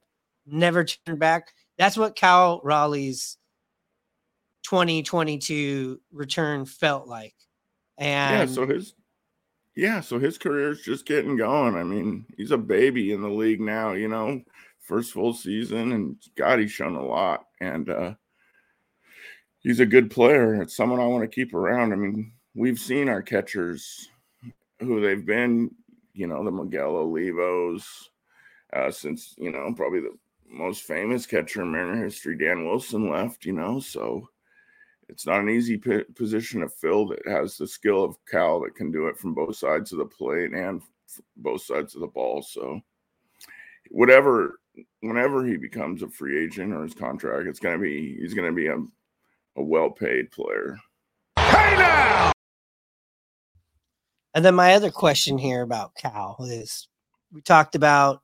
never 0.47 0.83
turned 0.83 1.19
back. 1.19 1.53
That's 1.77 1.97
what 1.97 2.15
Cal 2.15 2.61
Raleigh's 2.63 3.37
2022 4.63 5.99
return 6.11 6.65
felt 6.65 7.07
like. 7.07 7.35
And 7.99 8.49
yeah, 8.49 8.55
so 8.55 8.65
his 8.65 8.93
yeah, 9.75 10.01
so 10.01 10.19
his 10.19 10.37
career's 10.37 10.81
just 10.81 11.05
getting 11.05 11.37
going. 11.37 11.75
I 11.75 11.83
mean, 11.83 12.25
he's 12.37 12.51
a 12.51 12.57
baby 12.57 13.11
in 13.11 13.21
the 13.21 13.29
league 13.29 13.61
now, 13.61 13.93
you 13.93 14.07
know, 14.07 14.41
first 14.79 15.11
full 15.13 15.33
season, 15.33 15.91
and 15.91 16.15
God, 16.35 16.59
he's 16.59 16.71
shown 16.71 16.95
a 16.95 17.05
lot. 17.05 17.45
And 17.61 17.89
uh 17.89 18.13
he's 19.59 19.79
a 19.79 19.85
good 19.85 20.09
player. 20.09 20.61
It's 20.61 20.75
someone 20.75 20.99
I 20.99 21.07
want 21.07 21.23
to 21.23 21.35
keep 21.35 21.53
around. 21.53 21.93
I 21.93 21.95
mean, 21.97 22.31
we've 22.55 22.79
seen 22.79 23.09
our 23.09 23.21
catchers 23.21 24.09
who 24.79 25.01
they've 25.01 25.25
been, 25.25 25.71
you 26.13 26.27
know, 26.27 26.43
the 26.43 26.51
Miguel 26.51 26.93
Olivos, 26.93 27.83
uh, 28.73 28.91
since, 28.91 29.35
you 29.37 29.51
know, 29.51 29.73
probably 29.75 29.99
the 29.99 30.17
most 30.49 30.83
famous 30.83 31.25
catcher 31.25 31.61
in 31.61 31.71
Mariner 31.71 32.03
history, 32.03 32.37
Dan 32.37 32.65
Wilson 32.65 33.09
left, 33.09 33.45
you 33.45 33.53
know, 33.53 33.79
so 33.79 34.29
it's 35.09 35.25
not 35.25 35.41
an 35.41 35.49
easy 35.49 35.77
p- 35.77 36.03
position 36.15 36.61
to 36.61 36.69
fill 36.69 37.07
that 37.07 37.27
has 37.27 37.57
the 37.57 37.67
skill 37.67 38.03
of 38.03 38.23
Cal 38.25 38.59
that 38.61 38.75
can 38.75 38.91
do 38.91 39.07
it 39.07 39.17
from 39.17 39.33
both 39.33 39.55
sides 39.55 39.91
of 39.91 39.97
the 39.97 40.05
plate 40.05 40.53
and 40.53 40.81
f- 40.81 41.21
both 41.37 41.63
sides 41.63 41.95
of 41.95 42.01
the 42.01 42.07
ball. 42.07 42.41
So, 42.43 42.79
whatever, 43.89 44.59
whenever 45.01 45.45
he 45.45 45.57
becomes 45.57 46.03
a 46.03 46.07
free 46.07 46.41
agent 46.43 46.73
or 46.73 46.83
his 46.83 46.93
contract, 46.93 47.47
it's 47.47 47.59
going 47.59 47.75
to 47.75 47.81
be 47.81 48.17
he's 48.19 48.35
going 48.35 48.47
to 48.47 48.55
be 48.55 48.67
a, 48.67 48.77
a 49.57 49.63
well 49.63 49.89
paid 49.89 50.31
player. 50.31 50.77
Hey 51.37 51.75
now! 51.75 52.31
And 54.35 54.45
then 54.45 54.53
my 54.53 54.75
other 54.75 54.91
question 54.91 55.37
here 55.39 55.63
about 55.63 55.95
Cal 55.95 56.37
is 56.47 56.87
we 57.33 57.41
talked 57.41 57.73
about 57.73 58.21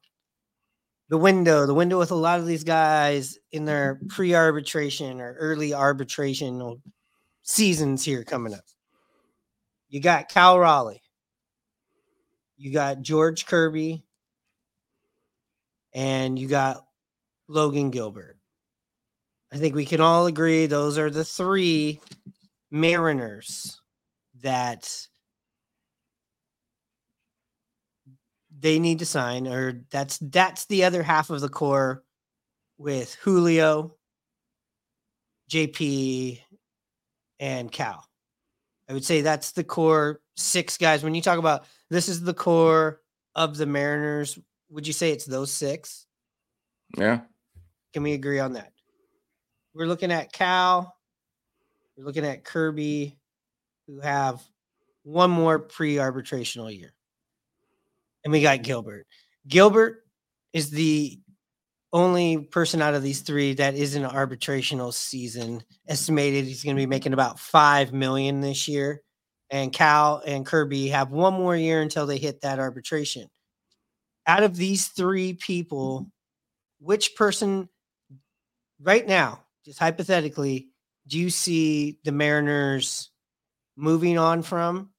the 1.10 1.18
window, 1.18 1.66
the 1.66 1.74
window 1.74 2.00
with 2.00 2.12
a 2.12 2.16
lot 2.16 2.40
of 2.40 2.46
these 2.46 2.64
guys 2.64 3.38
in 3.52 3.60
mm-hmm. 3.60 3.66
their 3.68 4.00
pre-arbitration 4.10 5.22
or 5.22 5.34
early 5.34 5.74
arbitration 5.74 6.82
seasons 7.44 8.04
here 8.04 8.24
coming 8.24 8.54
up. 8.54 8.64
You 9.90 10.02
got 10.02 10.30
Cal 10.30 10.60
Raleigh. 10.60 11.02
You 12.58 12.72
got 12.74 13.02
George 13.02 13.46
Kirby. 13.46 14.04
And 15.94 16.38
you 16.38 16.48
got 16.48 16.86
Logan 17.48 17.90
Gilbert. 17.90 18.38
I 19.54 19.58
think 19.58 19.76
we 19.76 19.86
can 19.86 20.02
all 20.02 20.26
agree 20.26 20.66
those 20.66 20.98
are 20.98 21.10
the 21.10 21.24
three 21.24 22.02
Mariners 22.72 23.80
that 24.42 25.08
they 28.58 28.80
need 28.80 29.00
to 29.00 29.06
sign, 29.06 29.48
or 29.48 29.84
that's 29.92 30.18
that's 30.20 30.66
the 30.66 30.84
other 30.86 31.04
half 31.04 31.30
of 31.30 31.42
the 31.42 31.50
core 31.50 32.04
with 32.78 33.16
Julio, 33.16 33.96
JP, 35.50 36.40
and 37.40 37.72
Cal. 37.72 38.06
I 38.90 38.94
would 38.94 39.06
say 39.06 39.22
that's 39.22 39.52
the 39.52 39.64
core 39.64 40.22
six 40.36 40.78
guys. 40.78 41.04
When 41.04 41.16
you 41.16 41.22
talk 41.22 41.40
about 41.40 41.66
this 41.90 42.08
is 42.08 42.22
the 42.22 42.34
core 42.34 43.02
of 43.36 43.58
the 43.58 43.66
Mariners, 43.66 44.40
would 44.70 44.88
you 44.88 44.94
say 44.94 45.12
it's 45.12 45.26
those 45.26 45.52
six? 45.52 46.06
Yeah. 46.98 47.22
Can 47.94 48.04
we 48.04 48.14
agree 48.14 48.40
on 48.40 48.54
that? 48.54 48.72
We're 49.74 49.88
looking 49.88 50.12
at 50.12 50.32
Cal. 50.32 50.96
We're 51.98 52.06
looking 52.06 52.26
at 52.26 52.44
Kirby, 52.44 53.18
who 53.88 54.00
have 54.00 54.42
one 55.04 55.32
more 55.32 55.60
pre-arbitrational 55.60 56.76
year. 56.76 56.95
And 58.26 58.32
we 58.32 58.42
got 58.42 58.64
Gilbert. 58.64 59.06
Gilbert 59.48 60.04
is 60.52 60.72
the 60.72 61.20
only 61.94 62.40
person 62.40 62.82
out 62.82 62.96
of 62.96 63.04
these 63.04 63.22
three 63.22 63.54
that 63.54 63.76
is 63.76 63.96
in 63.96 64.04
an 64.04 64.10
arbitrational 64.10 64.92
season. 64.92 65.64
Estimated 65.88 66.44
he's 66.46 66.64
going 66.64 66.76
to 66.76 66.82
be 66.82 66.88
making 66.88 67.14
about 67.14 67.40
five 67.40 67.94
million 67.94 68.42
this 68.42 68.68
year. 68.68 69.02
And 69.52 69.72
Cal 69.72 70.24
and 70.26 70.46
Kirby 70.46 70.88
have 70.90 71.12
one 71.12 71.36
more 71.36 71.56
year 71.56 71.82
until 71.82 72.08
they 72.08 72.18
hit 72.18 72.42
that 72.42 72.60
arbitration. 72.60 73.30
Out 74.26 74.42
of 74.42 74.58
these 74.58 74.88
three 74.88 75.34
people, 75.34 76.12
which 76.80 77.16
person 77.16 77.70
right 78.82 79.08
now, 79.08 79.42
just 79.64 79.78
hypothetically, 79.78 80.70
do 81.08 81.20
you 81.20 81.30
see 81.30 82.00
the 82.04 82.12
Mariners 82.12 83.12
moving 83.78 84.18
on 84.18 84.42
from 84.42 84.90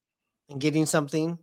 and 0.49 0.61
getting 0.61 0.87
something? 0.87 1.39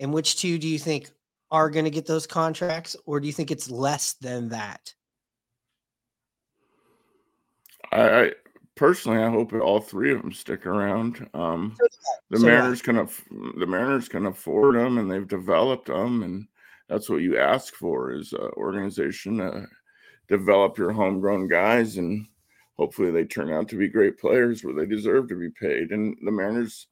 And 0.00 0.12
which 0.12 0.36
two 0.36 0.58
do 0.58 0.66
you 0.66 0.78
think 0.78 1.10
are 1.50 1.70
going 1.70 1.84
to 1.84 1.90
get 1.90 2.06
those 2.06 2.26
contracts, 2.26 2.96
or 3.06 3.20
do 3.20 3.26
you 3.26 3.32
think 3.32 3.50
it's 3.50 3.70
less 3.70 4.14
than 4.14 4.48
that? 4.48 4.92
I, 7.92 8.20
I 8.20 8.32
personally, 8.76 9.22
I 9.22 9.30
hope 9.30 9.52
all 9.52 9.80
three 9.80 10.12
of 10.12 10.22
them 10.22 10.32
stick 10.32 10.66
around. 10.66 11.28
Um, 11.34 11.76
the 12.30 12.38
So. 12.38 12.46
Mariners 12.46 12.82
can 12.82 12.98
aff- 12.98 13.28
the 13.30 13.66
Mariners 13.66 14.08
can 14.08 14.26
afford 14.26 14.76
them, 14.76 14.98
and 14.98 15.10
they've 15.10 15.28
developed 15.28 15.86
them, 15.86 16.22
and 16.22 16.46
that's 16.88 17.08
what 17.08 17.22
you 17.22 17.38
ask 17.38 17.74
for 17.74 18.12
is 18.12 18.32
uh, 18.32 18.48
organization 18.56 19.38
to 19.38 19.66
develop 20.28 20.78
your 20.78 20.92
homegrown 20.92 21.48
guys 21.48 21.96
and 21.96 22.26
hopefully 22.80 23.10
they 23.10 23.24
turn 23.24 23.52
out 23.52 23.68
to 23.68 23.76
be 23.76 23.88
great 23.88 24.18
players 24.18 24.64
where 24.64 24.72
they 24.72 24.86
deserve 24.86 25.28
to 25.28 25.38
be 25.38 25.50
paid. 25.50 25.90
And 25.90 26.16
the 26.24 26.30
Mariners, 26.30 26.86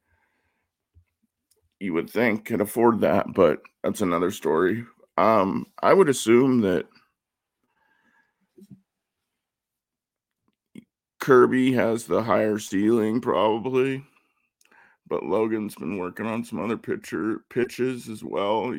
you 1.81 1.93
would 1.95 2.11
think, 2.11 2.47
can 2.47 2.61
afford 2.61 3.01
that, 3.01 3.33
but 3.33 3.61
that's 3.83 4.01
another 4.01 4.31
story. 4.31 4.85
Um, 5.17 5.67
I 5.83 5.93
would 5.93 6.09
assume 6.09 6.61
that 6.63 6.87
Kirby 11.21 11.73
has 11.73 12.05
the 12.05 12.23
higher 12.23 12.59
ceiling, 12.59 13.21
probably, 13.21 14.05
but 15.07 15.25
Logan's 15.25 15.75
been 15.75 15.99
working 15.99 16.27
on 16.27 16.45
some 16.45 16.61
other 16.61 16.77
pitcher 16.77 17.45
pitches 17.51 18.09
as 18.09 18.23
well. 18.23 18.75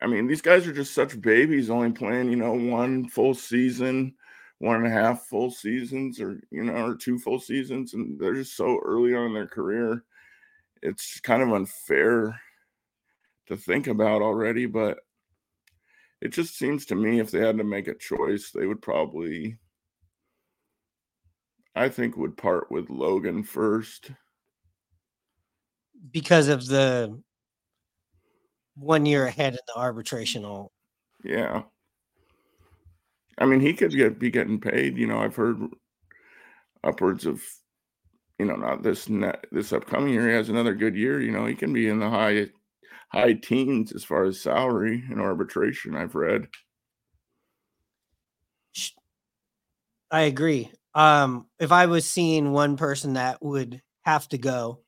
I 0.00 0.06
mean, 0.06 0.26
these 0.26 0.42
guys 0.42 0.66
are 0.66 0.72
just 0.72 0.94
such 0.94 1.20
babies, 1.20 1.70
only 1.70 1.92
playing, 1.92 2.30
you 2.30 2.36
know, 2.36 2.52
one 2.52 3.08
full 3.08 3.34
season, 3.34 4.14
one 4.58 4.76
and 4.76 4.86
a 4.86 4.90
half 4.90 5.26
full 5.26 5.50
seasons, 5.50 6.20
or 6.20 6.40
you 6.50 6.64
know, 6.64 6.72
or 6.72 6.94
two 6.94 7.18
full 7.18 7.40
seasons, 7.40 7.94
and 7.94 8.18
they're 8.18 8.34
just 8.34 8.56
so 8.56 8.80
early 8.84 9.14
on 9.14 9.26
in 9.26 9.34
their 9.34 9.46
career. 9.46 10.04
It's 10.82 11.20
kind 11.20 11.42
of 11.42 11.52
unfair 11.52 12.40
to 13.46 13.56
think 13.56 13.86
about 13.86 14.22
already, 14.22 14.66
but 14.66 14.98
it 16.20 16.28
just 16.28 16.56
seems 16.58 16.86
to 16.86 16.94
me 16.94 17.20
if 17.20 17.30
they 17.30 17.40
had 17.40 17.58
to 17.58 17.64
make 17.64 17.88
a 17.88 17.94
choice, 17.94 18.50
they 18.50 18.66
would 18.66 18.82
probably, 18.82 19.58
I 21.74 21.88
think, 21.88 22.16
would 22.16 22.36
part 22.36 22.70
with 22.70 22.90
Logan 22.90 23.42
first. 23.42 24.10
because 26.12 26.48
of 26.48 26.66
the 26.66 27.20
one 28.74 29.06
year 29.06 29.26
ahead 29.26 29.54
in 29.54 29.60
the 29.66 29.80
arbitrational. 29.80 30.68
Yeah. 31.24 31.62
I 33.38 33.46
mean, 33.46 33.60
he 33.60 33.72
could 33.72 33.92
get 33.92 34.18
be 34.18 34.30
getting 34.30 34.60
paid. 34.60 34.96
You 34.96 35.06
know, 35.06 35.18
I've 35.18 35.36
heard 35.36 35.58
upwards 36.84 37.26
of, 37.26 37.42
you 38.38 38.46
know, 38.46 38.56
not 38.56 38.82
this 38.82 39.08
net 39.08 39.46
this 39.50 39.72
upcoming 39.72 40.12
year. 40.12 40.28
He 40.28 40.34
has 40.34 40.48
another 40.48 40.74
good 40.74 40.94
year. 40.94 41.20
You 41.20 41.32
know, 41.32 41.46
he 41.46 41.54
can 41.54 41.72
be 41.72 41.88
in 41.88 41.98
the 41.98 42.08
high 42.08 42.46
high 43.08 43.32
teens 43.32 43.92
as 43.92 44.04
far 44.04 44.24
as 44.24 44.40
salary 44.40 45.02
and 45.10 45.20
arbitration. 45.20 45.96
I've 45.96 46.14
read. 46.14 46.46
I 50.10 50.22
agree. 50.22 50.70
Um, 50.94 51.46
if 51.58 51.72
I 51.72 51.86
was 51.86 52.06
seeing 52.06 52.52
one 52.52 52.76
person 52.76 53.14
that 53.14 53.42
would 53.42 53.82
have 54.02 54.28
to 54.28 54.38
go, 54.38 54.80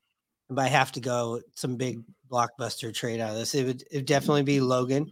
and 0.49 0.55
by 0.55 0.67
have 0.67 0.91
to 0.93 0.99
go, 0.99 1.41
some 1.55 1.77
big 1.77 2.01
blockbuster 2.31 2.93
trade 2.93 3.19
out 3.19 3.31
of 3.31 3.35
this, 3.35 3.53
it 3.53 3.65
would 3.65 3.83
it 3.91 4.05
definitely 4.05 4.43
be 4.43 4.61
Logan, 4.61 5.11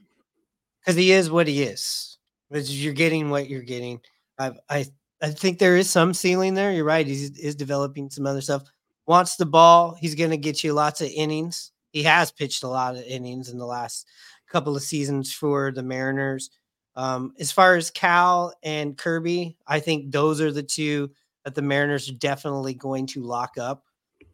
because 0.82 0.96
he 0.96 1.12
is 1.12 1.30
what 1.30 1.48
he 1.48 1.64
is. 1.64 2.18
You're 2.52 2.94
getting 2.94 3.30
what 3.30 3.50
you're 3.50 3.62
getting. 3.62 4.02
I've 4.40 4.60
I 4.70 4.86
I 5.22 5.30
think 5.32 5.60
there 5.60 5.76
is 5.76 5.90
some 5.90 6.14
ceiling 6.14 6.54
there. 6.54 6.72
You're 6.72 6.86
right. 6.86 7.06
He's 7.06 7.38
is 7.38 7.56
developing 7.56 8.10
some 8.10 8.26
other 8.26 8.42
stuff. 8.42 8.64
Wants 9.06 9.36
the 9.36 9.46
ball. 9.46 9.98
He's 10.00 10.16
going 10.16 10.30
to 10.30 10.38
get 10.38 10.64
you 10.64 10.74
lots 10.74 11.02
of 11.02 11.10
innings. 11.10 11.72
He 11.92 12.04
has 12.04 12.32
pitched 12.32 12.64
a 12.64 12.68
lot 12.68 12.96
of 12.96 13.04
innings 13.04 13.50
in 13.50 13.58
the 13.58 13.66
last 13.66 14.08
couple 14.50 14.76
of 14.76 14.84
seasons 14.84 15.34
for 15.34 15.72
the 15.72 15.84
Mariners. 15.84 16.52
Um, 16.96 17.34
as 17.40 17.52
far 17.52 17.76
as 17.76 17.92
Cal 17.92 18.54
and 18.64 18.98
Kirby, 18.98 19.58
I 19.68 19.80
think 19.80 20.12
those 20.12 20.42
are 20.42 20.52
the 20.52 20.64
two 20.64 21.12
that 21.44 21.56
the 21.56 21.62
Mariners 21.62 22.10
are 22.10 22.14
definitely 22.14 22.74
going 22.74 23.08
to 23.08 23.24
lock 23.24 23.58
up. 23.58 23.84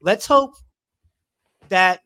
Let's 0.02 0.26
hope 0.26 0.56
that 1.70 2.02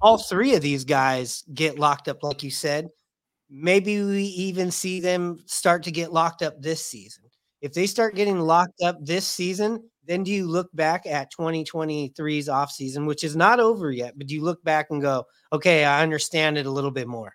all 0.00 0.18
three 0.18 0.54
of 0.54 0.62
these 0.62 0.84
guys 0.84 1.44
get 1.54 1.78
locked 1.78 2.08
up, 2.08 2.22
like 2.22 2.42
you 2.42 2.50
said. 2.50 2.88
Maybe 3.48 4.02
we 4.02 4.22
even 4.22 4.70
see 4.70 5.00
them 5.00 5.38
start 5.46 5.82
to 5.84 5.90
get 5.90 6.12
locked 6.12 6.42
up 6.42 6.60
this 6.60 6.84
season. 6.84 7.24
If 7.60 7.72
they 7.72 7.86
start 7.86 8.14
getting 8.14 8.40
locked 8.40 8.82
up 8.82 8.96
this 9.00 9.26
season, 9.26 9.82
then 10.06 10.22
do 10.22 10.32
you 10.32 10.46
look 10.46 10.68
back 10.74 11.06
at 11.06 11.32
2023's 11.32 12.48
offseason, 12.48 13.06
which 13.06 13.22
is 13.22 13.36
not 13.36 13.60
over 13.60 13.92
yet, 13.92 14.14
but 14.16 14.26
do 14.26 14.34
you 14.34 14.42
look 14.42 14.62
back 14.64 14.86
and 14.90 15.00
go, 15.00 15.24
okay, 15.52 15.84
I 15.84 16.02
understand 16.02 16.58
it 16.58 16.66
a 16.66 16.70
little 16.70 16.90
bit 16.90 17.06
more? 17.06 17.34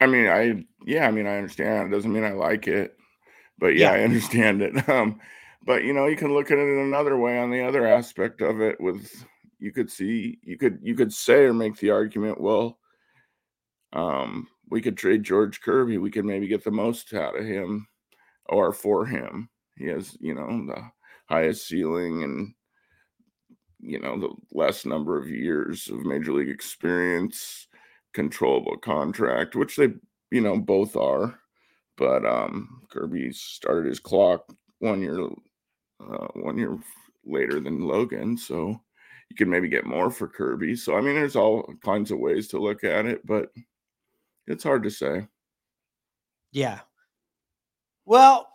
I 0.00 0.06
mean, 0.06 0.26
I 0.26 0.64
yeah, 0.86 1.06
I 1.06 1.10
mean, 1.10 1.26
I 1.26 1.36
understand. 1.36 1.92
It 1.92 1.96
doesn't 1.96 2.12
mean 2.12 2.24
I 2.24 2.32
like 2.32 2.66
it, 2.66 2.96
but 3.58 3.76
yeah, 3.76 3.92
Yeah. 3.92 4.00
I 4.00 4.04
understand 4.04 4.62
it. 4.62 4.88
Um, 4.88 5.20
but 5.62 5.84
you 5.84 5.92
know, 5.92 6.06
you 6.06 6.16
can 6.16 6.32
look 6.32 6.50
at 6.50 6.58
it 6.58 6.62
in 6.62 6.78
another 6.78 7.18
way 7.18 7.38
on 7.38 7.50
the 7.50 7.62
other 7.62 7.86
aspect 7.86 8.40
of 8.40 8.60
it. 8.60 8.80
With 8.80 9.26
you 9.58 9.72
could 9.72 9.90
see, 9.90 10.38
you 10.42 10.56
could 10.56 10.78
you 10.82 10.94
could 10.94 11.12
say 11.12 11.44
or 11.44 11.52
make 11.52 11.76
the 11.76 11.90
argument, 11.90 12.40
well, 12.40 12.78
um, 13.92 14.48
we 14.70 14.80
could 14.80 14.96
trade 14.96 15.22
George 15.22 15.60
Kirby. 15.60 15.98
We 15.98 16.10
could 16.10 16.24
maybe 16.24 16.48
get 16.48 16.64
the 16.64 16.70
most 16.70 17.12
out 17.12 17.38
of 17.38 17.44
him, 17.44 17.86
or 18.50 18.72
for 18.72 19.06
him. 19.06 19.50
He 19.76 19.86
has, 19.86 20.16
you 20.20 20.34
know, 20.34 20.48
the 20.66 20.90
highest 21.28 21.68
ceiling 21.68 22.24
and 22.24 22.54
you 23.78 23.98
know 23.98 24.18
the 24.18 24.34
less 24.52 24.84
number 24.84 25.18
of 25.18 25.28
years 25.28 25.88
of 25.88 26.04
major 26.04 26.32
league 26.32 26.48
experience 26.50 27.66
controllable 28.12 28.76
contract 28.76 29.54
which 29.54 29.76
they 29.76 29.88
you 30.30 30.40
know 30.40 30.58
both 30.58 30.96
are 30.96 31.40
but 31.96 32.26
um 32.26 32.86
kirby 32.90 33.32
started 33.32 33.88
his 33.88 34.00
clock 34.00 34.52
one 34.80 35.00
year 35.00 35.20
uh, 36.00 36.28
one 36.34 36.58
year 36.58 36.78
later 37.24 37.60
than 37.60 37.80
logan 37.80 38.36
so 38.36 38.80
you 39.30 39.36
can 39.36 39.50
maybe 39.50 39.68
get 39.68 39.86
more 39.86 40.10
for 40.10 40.28
kirby 40.28 40.76
so 40.76 40.96
i 40.96 41.00
mean 41.00 41.14
there's 41.14 41.36
all 41.36 41.74
kinds 41.84 42.10
of 42.10 42.18
ways 42.18 42.48
to 42.48 42.58
look 42.60 42.84
at 42.84 43.06
it 43.06 43.24
but 43.26 43.50
it's 44.46 44.64
hard 44.64 44.82
to 44.82 44.90
say 44.90 45.28
Yeah. 46.52 46.82
Well, 48.10 48.48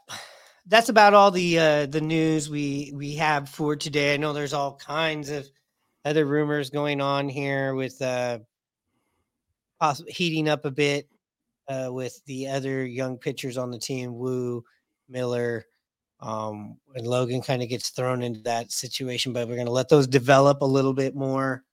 that's 0.68 0.90
about 0.90 1.14
all 1.14 1.32
the 1.32 1.58
uh 1.58 1.86
the 1.86 2.02
news 2.02 2.50
we 2.50 2.92
we 2.94 3.16
have 3.16 3.48
for 3.48 3.78
today. 3.78 4.14
I 4.14 4.18
know 4.18 4.34
there's 4.34 4.52
all 4.52 4.76
kinds 4.76 5.30
of 5.30 5.50
other 6.04 6.26
rumors 6.26 6.70
going 6.70 7.00
on 7.00 7.30
here 7.30 7.74
with 7.74 8.02
uh 8.02 8.40
heating 10.10 10.50
up 10.50 10.66
a 10.66 10.72
bit 10.72 11.08
uh 11.70 11.88
with 11.90 12.20
the 12.26 12.50
other 12.50 12.86
young 12.86 13.18
pitchers 13.18 13.58
on 13.58 13.72
the 13.72 13.80
team, 13.80 14.18
Woo, 14.18 14.62
Miller, 15.08 15.64
um 16.20 16.76
and 16.94 17.08
Logan 17.08 17.42
kind 17.42 17.64
of 17.64 17.70
gets 17.70 17.92
thrown 17.92 18.24
into 18.24 18.42
that 18.42 18.74
situation, 18.74 19.32
but 19.32 19.48
we're 19.48 19.56
going 19.56 19.68
to 19.68 19.72
let 19.72 19.88
those 19.88 20.06
develop 20.06 20.64
a 20.64 20.66
little 20.66 20.94
bit 20.94 21.16
more. 21.16 21.64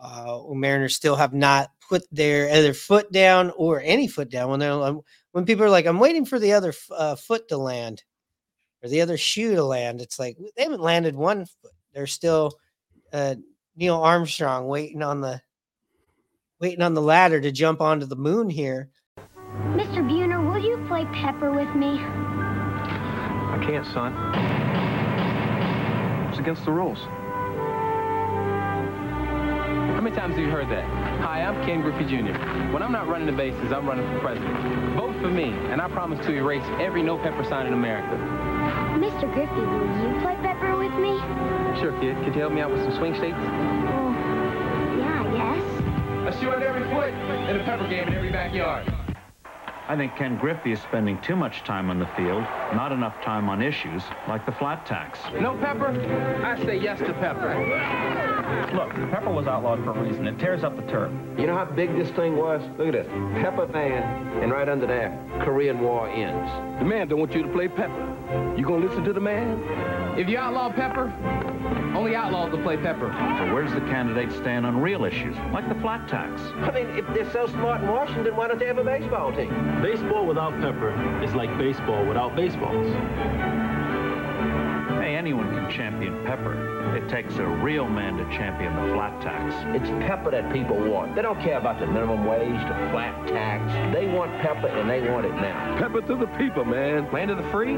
Uh 0.00 0.38
Mariners 0.52 0.94
still 0.94 1.16
have 1.16 1.34
not 1.34 1.72
put 1.88 2.02
their 2.10 2.50
either 2.50 2.74
foot 2.74 3.10
down 3.12 3.50
or 3.56 3.80
any 3.80 4.08
foot 4.08 4.30
down 4.30 4.50
when 4.50 4.60
they're 4.60 4.72
um, 4.72 5.02
when 5.32 5.44
people 5.44 5.64
are 5.64 5.70
like, 5.70 5.86
I'm 5.86 5.98
waiting 5.98 6.24
for 6.24 6.38
the 6.38 6.52
other 6.52 6.72
uh, 6.90 7.16
foot 7.16 7.48
to 7.48 7.56
land 7.56 8.04
or 8.82 8.88
the 8.88 9.00
other 9.00 9.16
shoe 9.16 9.54
to 9.54 9.64
land. 9.64 10.00
It's 10.00 10.18
like 10.18 10.36
they 10.56 10.62
haven't 10.62 10.80
landed 10.80 11.16
one 11.16 11.46
foot. 11.46 11.72
They're 11.92 12.06
still 12.06 12.52
uh, 13.12 13.36
Neil 13.76 13.96
Armstrong 13.96 14.66
waiting 14.66 15.02
on 15.02 15.20
the 15.20 15.40
waiting 16.60 16.82
on 16.82 16.94
the 16.94 17.02
ladder 17.02 17.40
to 17.40 17.50
jump 17.50 17.80
onto 17.80 18.06
the 18.06 18.16
moon 18.16 18.48
here. 18.48 18.90
Mr. 19.74 20.06
Buhner, 20.06 20.52
will 20.52 20.62
you 20.62 20.76
play 20.86 21.04
Pepper 21.06 21.52
with 21.52 21.74
me? 21.74 21.98
I 21.98 23.60
can't, 23.64 23.86
son. 23.86 24.12
It's 26.28 26.38
against 26.38 26.64
the 26.64 26.72
rules. 26.72 26.98
How 29.92 30.00
many 30.00 30.16
times 30.16 30.34
have 30.34 30.44
you 30.44 30.50
heard 30.50 30.70
that? 30.70 30.84
Hi, 31.20 31.42
I'm 31.42 31.62
Ken 31.66 31.82
Griffey 31.82 32.04
Jr. 32.04 32.32
When 32.72 32.82
I'm 32.82 32.90
not 32.90 33.06
running 33.06 33.26
the 33.26 33.32
bases, 33.32 33.70
I'm 33.70 33.86
running 33.86 34.10
for 34.14 34.20
president. 34.20 34.96
Vote 34.96 35.14
for 35.20 35.28
me, 35.28 35.50
and 35.70 35.80
I 35.80 35.88
promise 35.88 36.24
to 36.24 36.32
erase 36.32 36.64
every 36.80 37.02
no 37.02 37.18
pepper 37.18 37.44
sign 37.44 37.66
in 37.66 37.74
America. 37.74 38.16
Mr. 38.98 39.30
Griffey, 39.34 39.52
will 39.54 40.14
you 40.14 40.20
play 40.22 40.36
Pepper 40.40 40.76
with 40.78 40.94
me? 40.94 41.18
Sure, 41.80 41.92
kid. 42.00 42.16
Could 42.24 42.34
you 42.34 42.40
help 42.40 42.54
me 42.54 42.62
out 42.62 42.70
with 42.72 42.82
some 42.82 42.96
swing 42.96 43.14
states? 43.14 43.36
Oh, 43.36 44.10
yeah, 44.98 45.22
I 45.22 46.26
guess. 46.26 46.34
A 46.34 46.40
shoe 46.40 46.50
at 46.50 46.62
every 46.62 46.84
foot, 46.84 47.12
and 47.12 47.60
a 47.60 47.64
pepper 47.64 47.86
game 47.86 48.08
in 48.08 48.14
every 48.14 48.32
backyard. 48.32 48.90
I 49.86 49.96
think 49.96 50.16
Ken 50.16 50.38
Griffey 50.38 50.72
is 50.72 50.80
spending 50.80 51.20
too 51.20 51.36
much 51.36 51.62
time 51.62 51.90
on 51.90 51.98
the 51.98 52.06
field, 52.16 52.42
not 52.72 52.90
enough 52.90 53.20
time 53.22 53.50
on 53.50 53.60
issues 53.60 54.02
like 54.26 54.46
the 54.46 54.52
flat 54.52 54.86
tax. 54.86 55.18
No 55.38 55.58
pepper? 55.58 55.90
I 56.42 56.58
say 56.64 56.78
yes 56.78 56.98
to 57.00 57.12
pepper. 57.12 57.52
Look, 58.74 58.94
pepper 59.10 59.30
was 59.30 59.46
outlawed 59.46 59.84
for 59.84 59.90
a 59.90 60.02
reason. 60.02 60.26
It 60.26 60.38
tears 60.38 60.64
up 60.64 60.76
the 60.76 60.90
turf. 60.90 61.12
You 61.38 61.46
know 61.46 61.54
how 61.54 61.66
big 61.66 61.94
this 61.96 62.08
thing 62.10 62.36
was? 62.36 62.62
Look 62.78 62.88
at 62.88 62.92
this. 62.92 63.06
Pepper 63.42 63.66
Van, 63.66 64.42
and 64.42 64.50
right 64.50 64.68
under 64.70 64.86
there, 64.86 65.18
Korean 65.42 65.78
War 65.80 66.08
ends. 66.08 66.50
The 66.78 66.86
man 66.86 67.08
don't 67.08 67.18
want 67.18 67.34
you 67.34 67.42
to 67.42 67.48
play 67.48 67.68
pepper. 67.68 68.54
You 68.56 68.64
gonna 68.64 68.86
listen 68.86 69.04
to 69.04 69.12
the 69.12 69.20
man? 69.20 69.62
If 70.16 70.28
you 70.28 70.38
outlaw 70.38 70.70
pepper, 70.70 71.12
only 71.96 72.14
outlaws 72.14 72.52
will 72.52 72.62
play 72.62 72.76
pepper. 72.76 73.12
So 73.38 73.52
where 73.52 73.64
does 73.64 73.74
the 73.74 73.80
candidate 73.80 74.30
stand 74.32 74.64
on 74.64 74.80
real 74.80 75.04
issues 75.04 75.36
like 75.52 75.68
the 75.68 75.74
flat 75.76 76.06
tax? 76.08 76.40
I 76.58 76.70
mean, 76.70 76.86
if 76.96 77.04
they're 77.12 77.30
so 77.32 77.48
smart 77.48 77.82
in 77.82 77.88
Washington, 77.88 78.36
why 78.36 78.46
don't 78.46 78.60
they 78.60 78.66
have 78.66 78.78
a 78.78 78.84
baseball 78.84 79.32
team? 79.32 79.50
Baseball 79.82 80.24
without 80.24 80.52
pepper 80.60 80.92
is 81.24 81.34
like 81.34 81.56
baseball 81.58 82.06
without 82.06 82.36
baseballs. 82.36 82.86
Hey, 85.02 85.16
anyone 85.16 85.50
can 85.50 85.68
champion 85.68 86.24
pepper. 86.24 86.74
It 86.96 87.08
takes 87.08 87.36
a 87.38 87.46
real 87.46 87.88
man 87.88 88.16
to 88.18 88.24
champion 88.36 88.74
the 88.76 88.94
flat 88.94 89.20
tax. 89.20 89.52
It's 89.74 89.90
pepper 90.06 90.30
that 90.30 90.52
people 90.52 90.76
want. 90.76 91.16
They 91.16 91.22
don't 91.22 91.40
care 91.40 91.58
about 91.58 91.80
the 91.80 91.86
minimum 91.88 92.24
wage, 92.24 92.60
the 92.68 92.88
flat 92.92 93.26
tax. 93.26 93.72
They 93.92 94.06
want 94.06 94.30
pepper 94.40 94.68
and 94.68 94.88
they 94.88 95.10
want 95.10 95.26
it 95.26 95.34
now. 95.34 95.76
Pepper 95.78 96.02
to 96.02 96.16
the 96.16 96.28
people, 96.38 96.64
man. 96.64 97.10
Land 97.10 97.32
of 97.32 97.38
the 97.38 97.50
free? 97.50 97.74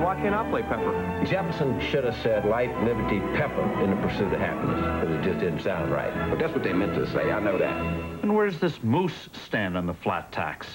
Why 0.00 0.14
can't 0.16 0.34
I 0.34 0.48
play 0.50 0.62
pepper? 0.62 1.24
Jefferson 1.24 1.80
should 1.80 2.04
have 2.04 2.16
said 2.22 2.44
life, 2.44 2.70
liberty, 2.84 3.20
pepper 3.36 3.62
in 3.82 3.90
the 3.90 3.96
pursuit 3.96 4.32
of 4.32 4.40
happiness, 4.40 4.80
because 4.80 5.10
it 5.16 5.22
just 5.22 5.40
didn't 5.40 5.60
sound 5.60 5.90
right. 5.90 6.12
But 6.30 6.38
that's 6.38 6.52
what 6.52 6.62
they 6.62 6.72
meant 6.72 6.94
to 6.94 7.10
say. 7.12 7.30
I 7.30 7.40
know 7.40 7.58
that. 7.58 7.76
And 8.22 8.34
where's 8.34 8.58
this 8.58 8.82
moose 8.82 9.28
stand 9.32 9.76
on 9.76 9.86
the 9.86 9.94
flat 9.94 10.32
tax? 10.32 10.66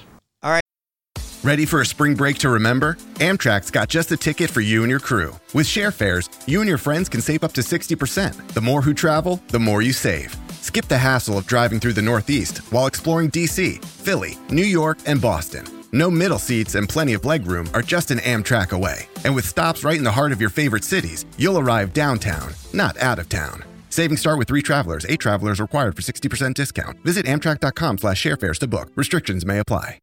All 0.43 0.51
right. 0.51 0.61
Ready 1.43 1.65
for 1.65 1.81
a 1.81 1.85
spring 1.85 2.15
break 2.15 2.37
to 2.39 2.49
remember? 2.49 2.95
Amtrak's 3.15 3.71
got 3.71 3.89
just 3.89 4.09
the 4.09 4.17
ticket 4.17 4.49
for 4.49 4.61
you 4.61 4.83
and 4.83 4.89
your 4.89 4.99
crew. 4.99 5.35
With 5.53 5.67
share 5.67 5.91
fares, 5.91 6.29
you 6.45 6.59
and 6.61 6.67
your 6.67 6.77
friends 6.77 7.09
can 7.09 7.21
save 7.21 7.43
up 7.43 7.53
to 7.53 7.61
60%. 7.61 8.49
The 8.49 8.61
more 8.61 8.81
who 8.81 8.93
travel, 8.93 9.41
the 9.49 9.59
more 9.59 9.81
you 9.81 9.93
save. 9.93 10.35
Skip 10.61 10.85
the 10.87 10.97
hassle 10.97 11.37
of 11.37 11.47
driving 11.47 11.79
through 11.79 11.93
the 11.93 12.01
Northeast 12.01 12.57
while 12.71 12.87
exploring 12.87 13.31
DC, 13.31 13.83
Philly, 13.85 14.37
New 14.49 14.65
York, 14.65 14.97
and 15.05 15.21
Boston. 15.21 15.76
No 15.93 16.09
middle 16.11 16.39
seats 16.39 16.75
and 16.75 16.87
plenty 16.87 17.13
of 17.13 17.21
legroom 17.23 17.73
are 17.73 17.81
just 17.81 18.11
an 18.11 18.19
Amtrak 18.19 18.71
away. 18.71 19.07
And 19.25 19.35
with 19.35 19.45
stops 19.45 19.83
right 19.83 19.97
in 19.97 20.03
the 20.03 20.11
heart 20.11 20.31
of 20.31 20.41
your 20.41 20.49
favorite 20.49 20.83
cities, 20.83 21.25
you'll 21.37 21.59
arrive 21.59 21.93
downtown, 21.93 22.51
not 22.73 22.97
out 22.97 23.19
of 23.19 23.27
town. 23.29 23.63
Savings 23.89 24.19
start 24.19 24.37
with 24.37 24.47
three 24.47 24.61
travelers. 24.61 25.05
Eight 25.09 25.19
travelers 25.19 25.59
required 25.59 25.95
for 25.95 26.01
60% 26.01 26.53
discount. 26.53 26.99
Visit 27.03 27.25
amtrak.com 27.25 27.97
slash 27.97 28.21
sharefares 28.23 28.59
to 28.59 28.67
book. 28.67 28.89
Restrictions 28.95 29.45
may 29.45 29.59
apply. 29.59 29.99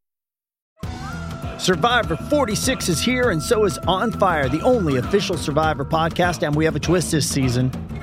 Survivor 1.58 2.16
46 2.16 2.88
is 2.88 3.00
here, 3.00 3.30
and 3.30 3.40
so 3.42 3.64
is 3.64 3.78
On 3.78 4.10
Fire, 4.10 4.48
the 4.48 4.60
only 4.62 4.96
official 4.96 5.36
Survivor 5.36 5.84
podcast. 5.84 6.44
And 6.44 6.54
we 6.54 6.64
have 6.64 6.76
a 6.76 6.80
twist 6.80 7.12
this 7.12 7.28
season. 7.28 7.70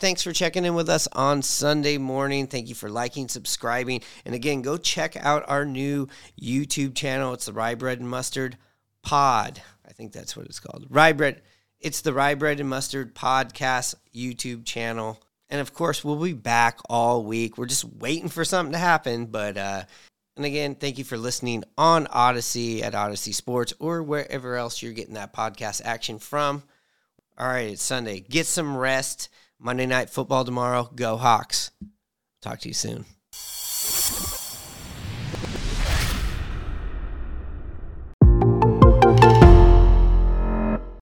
Thanks 0.00 0.22
for 0.22 0.32
checking 0.32 0.64
in 0.64 0.74
with 0.74 0.88
us 0.88 1.06
on 1.12 1.42
Sunday 1.42 1.98
morning. 1.98 2.46
Thank 2.46 2.70
you 2.70 2.74
for 2.74 2.88
liking, 2.88 3.28
subscribing, 3.28 4.00
and 4.24 4.34
again, 4.34 4.62
go 4.62 4.78
check 4.78 5.14
out 5.14 5.44
our 5.46 5.66
new 5.66 6.08
YouTube 6.40 6.94
channel. 6.94 7.34
It's 7.34 7.44
the 7.44 7.52
Rye 7.52 7.74
Bread 7.74 8.00
and 8.00 8.08
Mustard 8.08 8.56
Pod. 9.02 9.60
I 9.86 9.92
think 9.92 10.12
that's 10.12 10.34
what 10.34 10.46
it's 10.46 10.58
called. 10.58 10.86
Rye 10.88 11.12
Bread. 11.12 11.42
It's 11.80 12.00
the 12.00 12.14
Rye 12.14 12.34
Bread 12.34 12.60
and 12.60 12.70
Mustard 12.70 13.14
Podcast 13.14 13.94
YouTube 14.14 14.64
channel. 14.64 15.20
And 15.50 15.60
of 15.60 15.74
course, 15.74 16.02
we'll 16.02 16.16
be 16.16 16.32
back 16.32 16.78
all 16.88 17.22
week. 17.22 17.58
We're 17.58 17.66
just 17.66 17.84
waiting 17.84 18.30
for 18.30 18.42
something 18.42 18.72
to 18.72 18.78
happen. 18.78 19.26
But, 19.26 19.58
uh, 19.58 19.82
and 20.34 20.46
again, 20.46 20.76
thank 20.76 20.96
you 20.96 21.04
for 21.04 21.18
listening 21.18 21.62
on 21.76 22.06
Audacy 22.06 22.82
at 22.82 22.94
Audacy 22.94 23.34
Sports 23.34 23.74
or 23.78 24.02
wherever 24.02 24.56
else 24.56 24.82
you're 24.82 24.94
getting 24.94 25.14
that 25.14 25.34
podcast 25.34 25.82
action 25.84 26.18
from. 26.18 26.62
All 27.36 27.48
right, 27.48 27.68
it's 27.72 27.82
Sunday. 27.82 28.20
Get 28.20 28.46
some 28.46 28.74
rest. 28.74 29.28
Monday 29.60 29.86
Night 29.86 30.08
Football 30.08 30.44
tomorrow. 30.44 30.90
Go 30.94 31.16
Hawks. 31.16 31.70
Talk 32.40 32.60
to 32.60 32.68
you 32.68 32.74
soon. 32.74 33.04